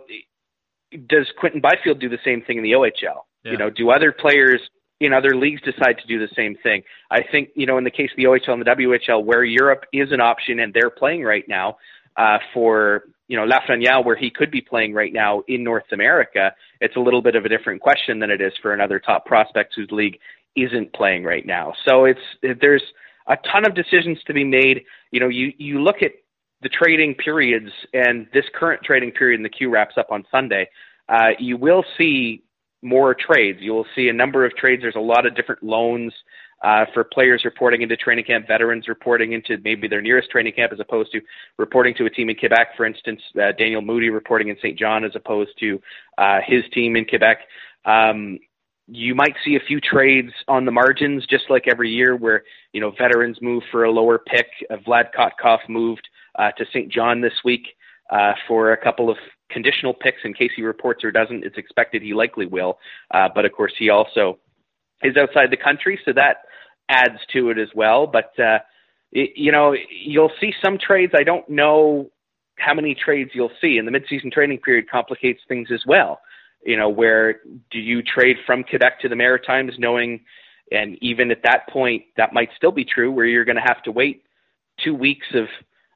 [1.07, 3.23] does Quinton Byfield do the same thing in the OHL?
[3.43, 3.51] Yeah.
[3.53, 4.61] You know, do other players
[4.99, 6.83] in other leagues decide to do the same thing?
[7.09, 9.85] I think you know in the case of the OHL and the WHL, where Europe
[9.91, 11.77] is an option and they're playing right now
[12.15, 16.53] uh, for you know Lafreniere, where he could be playing right now in North America,
[16.81, 19.73] it's a little bit of a different question than it is for another top prospect
[19.75, 20.19] whose league
[20.55, 21.73] isn't playing right now.
[21.87, 22.19] So it's
[22.59, 22.83] there's
[23.27, 24.81] a ton of decisions to be made.
[25.11, 26.11] You know, you you look at
[26.61, 30.67] the trading periods and this current trading period in the Q wraps up on Sunday.
[31.07, 32.43] Uh, you will see
[32.81, 33.59] more trades.
[33.61, 34.81] You will see a number of trades.
[34.81, 36.13] There's a lot of different loans
[36.63, 40.71] uh, for players reporting into training camp, veterans reporting into maybe their nearest training camp
[40.71, 41.21] as opposed to
[41.57, 42.69] reporting to a team in Quebec.
[42.77, 44.77] For instance, uh, Daniel Moody reporting in St.
[44.77, 45.81] John as opposed to
[46.17, 47.39] uh, his team in Quebec.
[47.85, 48.39] Um,
[48.87, 52.43] you might see a few trades on the margins, just like every year, where
[52.73, 54.47] you know veterans move for a lower pick.
[54.85, 56.07] Vlad Kotkov moved
[56.37, 56.91] uh, to St.
[56.91, 57.67] John this week
[58.11, 59.17] uh, for a couple of
[59.49, 61.43] conditional picks in case he reports or doesn't.
[61.45, 62.79] It's expected he likely will,
[63.13, 64.39] uh, but of course he also
[65.03, 66.37] is outside the country, so that
[66.91, 68.05] adds to it as well.
[68.05, 68.59] But uh,
[69.11, 71.13] it, you know, you'll see some trades.
[71.15, 72.11] I don't know
[72.57, 76.19] how many trades you'll see, and the midseason trading period complicates things as well.
[76.63, 77.39] You know, where
[77.71, 80.21] do you trade from Quebec to the Maritimes, knowing,
[80.71, 83.81] and even at that point, that might still be true, where you're going to have
[83.83, 84.23] to wait
[84.83, 85.47] two weeks of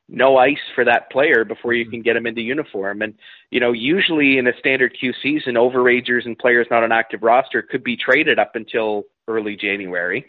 [0.07, 3.01] no ice for that player before you can get him into uniform.
[3.01, 3.13] And,
[3.49, 7.61] you know, usually in a standard Q season, overagers and players not on active roster
[7.61, 10.25] could be traded up until early January.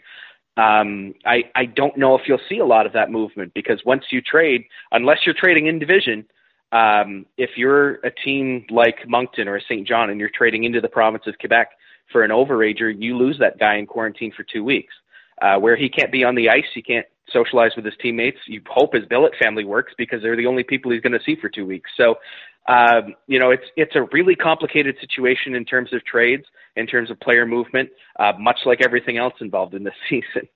[0.57, 4.05] Um, I, I don't know if you'll see a lot of that movement because once
[4.11, 6.25] you trade, unless you're trading in division,
[6.71, 9.87] um, if you're a team like Moncton or St.
[9.87, 11.69] John and you're trading into the province of Quebec
[12.11, 14.93] for an overager, you lose that guy in quarantine for two weeks.
[15.39, 18.37] Uh, where he can't be on the ice, he can't socialize with his teammates.
[18.47, 21.35] You hope his billet family works because they're the only people he's going to see
[21.39, 21.89] for two weeks.
[21.97, 22.15] So,
[22.67, 26.45] um, you know, it's it's a really complicated situation in terms of trades,
[26.75, 27.89] in terms of player movement,
[28.19, 30.47] uh, much like everything else involved in this season.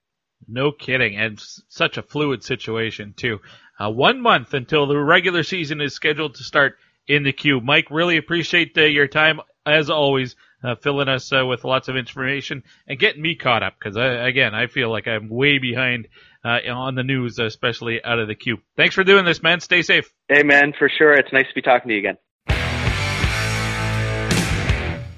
[0.47, 1.39] No kidding, and
[1.69, 3.39] such a fluid situation too.
[3.79, 6.77] Uh, one month until the regular season is scheduled to start
[7.07, 7.61] in the Q.
[7.61, 11.95] Mike, really appreciate uh, your time as always, uh, filling us uh, with lots of
[11.95, 16.07] information and getting me caught up because again, I feel like I'm way behind
[16.43, 18.57] uh, on the news, especially out of the Q.
[18.75, 19.59] Thanks for doing this, man.
[19.59, 20.11] Stay safe.
[20.27, 21.13] Hey, man, for sure.
[21.13, 22.17] It's nice to be talking to you again.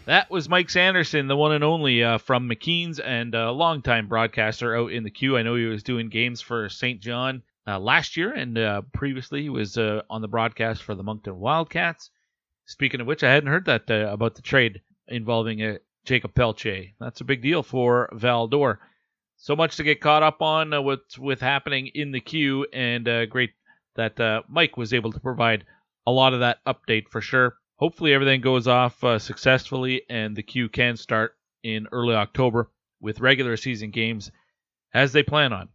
[0.06, 4.76] That was Mike Sanderson, the one and only uh, from McKeen's and a longtime broadcaster
[4.76, 5.38] out in the Q.
[5.38, 7.00] I know he was doing games for St.
[7.00, 11.04] John uh, last year, and uh, previously he was uh, on the broadcast for the
[11.04, 12.10] Moncton Wildcats.
[12.66, 16.88] Speaking of which, I hadn't heard that uh, about the trade involving uh, Jakob Pelletier.
[17.00, 18.82] That's a big deal for Val-d'Or
[19.44, 23.06] so much to get caught up on uh, with with happening in the Q, and
[23.10, 23.52] uh, great
[23.95, 25.65] that uh, Mike was able to provide
[26.07, 27.57] a lot of that update for sure.
[27.76, 32.72] Hopefully everything goes off uh, successfully, and the Q can start in early October
[33.02, 34.32] with regular season games
[34.94, 35.68] as they plan on.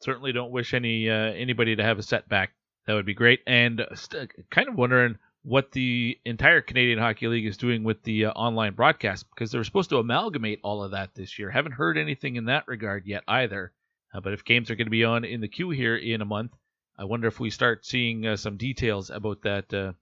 [0.00, 2.52] Certainly don't wish any uh, anybody to have a setback.
[2.86, 7.46] That would be great, and st- kind of wondering what the entire Canadian Hockey League
[7.46, 10.92] is doing with the uh, online broadcast because they were supposed to amalgamate all of
[10.92, 11.50] that this year.
[11.50, 13.72] Haven't heard anything in that regard yet either.
[14.14, 16.26] Uh, but if games are going to be on in the Q here in a
[16.26, 16.52] month,
[16.98, 19.92] I wonder if we start seeing uh, some details about that uh,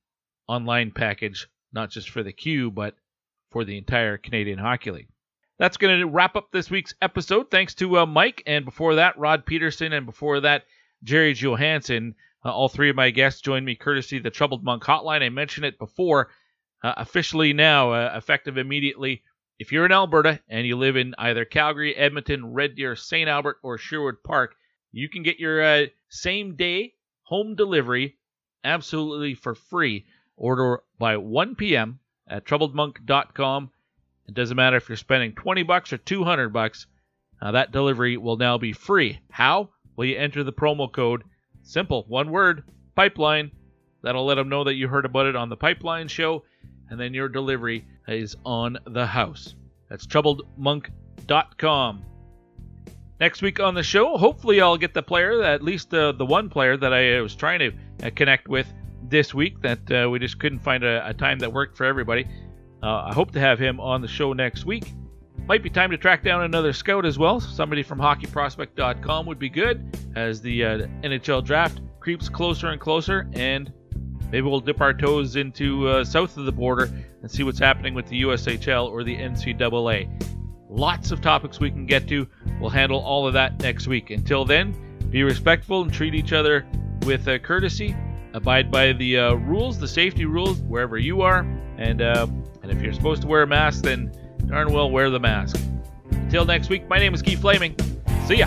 [0.47, 2.97] online package, not just for the Q, but
[3.51, 5.09] for the entire Canadian Hockey League.
[5.59, 7.51] That's going to wrap up this week's episode.
[7.51, 10.65] Thanks to uh, Mike, and before that, Rod Pedersen, and before that,
[11.05, 12.15] Gerry Johansson.
[12.45, 15.23] Uh, all three of my guests joined me courtesy the Troubled Monk Hotline.
[15.23, 16.31] I mentioned it before.
[16.83, 19.23] Uh, officially now, uh, effective immediately.
[19.59, 23.29] If you're in Alberta and you live in either Calgary, Edmonton, Red Deer, St.
[23.29, 24.57] Albert, or Sherwood Park,
[24.91, 26.95] you can get your uh, same day
[27.25, 28.17] home delivery
[28.65, 30.07] absolutely for free.
[30.37, 31.99] Order by 1 p.m.
[32.27, 33.71] at troubledmonk.com.
[34.27, 36.87] It doesn't matter if you're spending 20 bucks or 200 bucks.
[37.43, 39.21] That delivery will now be free.
[39.31, 39.71] How?
[39.97, 41.25] Well, you enter the promo code
[41.63, 42.65] Simple, one word,
[42.95, 43.51] pipeline.
[44.03, 46.45] That'll let them know that you heard about it on the pipeline show,
[46.89, 49.55] and then your delivery is on the house.
[49.89, 52.05] That's troubledmonk.com.
[53.21, 56.49] Next week on the show, hopefully I'll get the player, at least the, the one
[56.49, 57.73] player that I was trying to
[58.07, 58.67] uh, connect with
[59.11, 62.27] this week that uh, we just couldn't find a, a, time that worked for everybody.
[62.83, 64.95] Uh, I hope to have him on the show next week.
[65.47, 67.41] Might be time to track down another scout as well.
[67.41, 69.85] Somebody from hockeyprospect.com would be good
[70.15, 73.73] as the uh, NHL draft creeps closer and closer, and
[74.31, 76.91] maybe we'll dip our toes into uh, south of the border
[77.23, 80.09] and see what's happening with the USHL or the NCAA.
[80.69, 82.29] Lots of topics we can get to.
[82.61, 84.11] We'll handle all of that next week.
[84.11, 84.75] Until then,
[85.11, 86.65] be respectful and treat each other
[87.03, 87.97] with uh, courtesy.
[88.35, 91.41] Abide by the uh, rules, the safety rules, wherever you are.
[91.77, 92.29] And uh,
[92.63, 94.13] and if you're supposed to wear a mask, then
[94.47, 95.61] darn well wear the mask.
[96.11, 97.77] Until next week, my name is Keith Flaming.
[98.27, 98.47] See ya.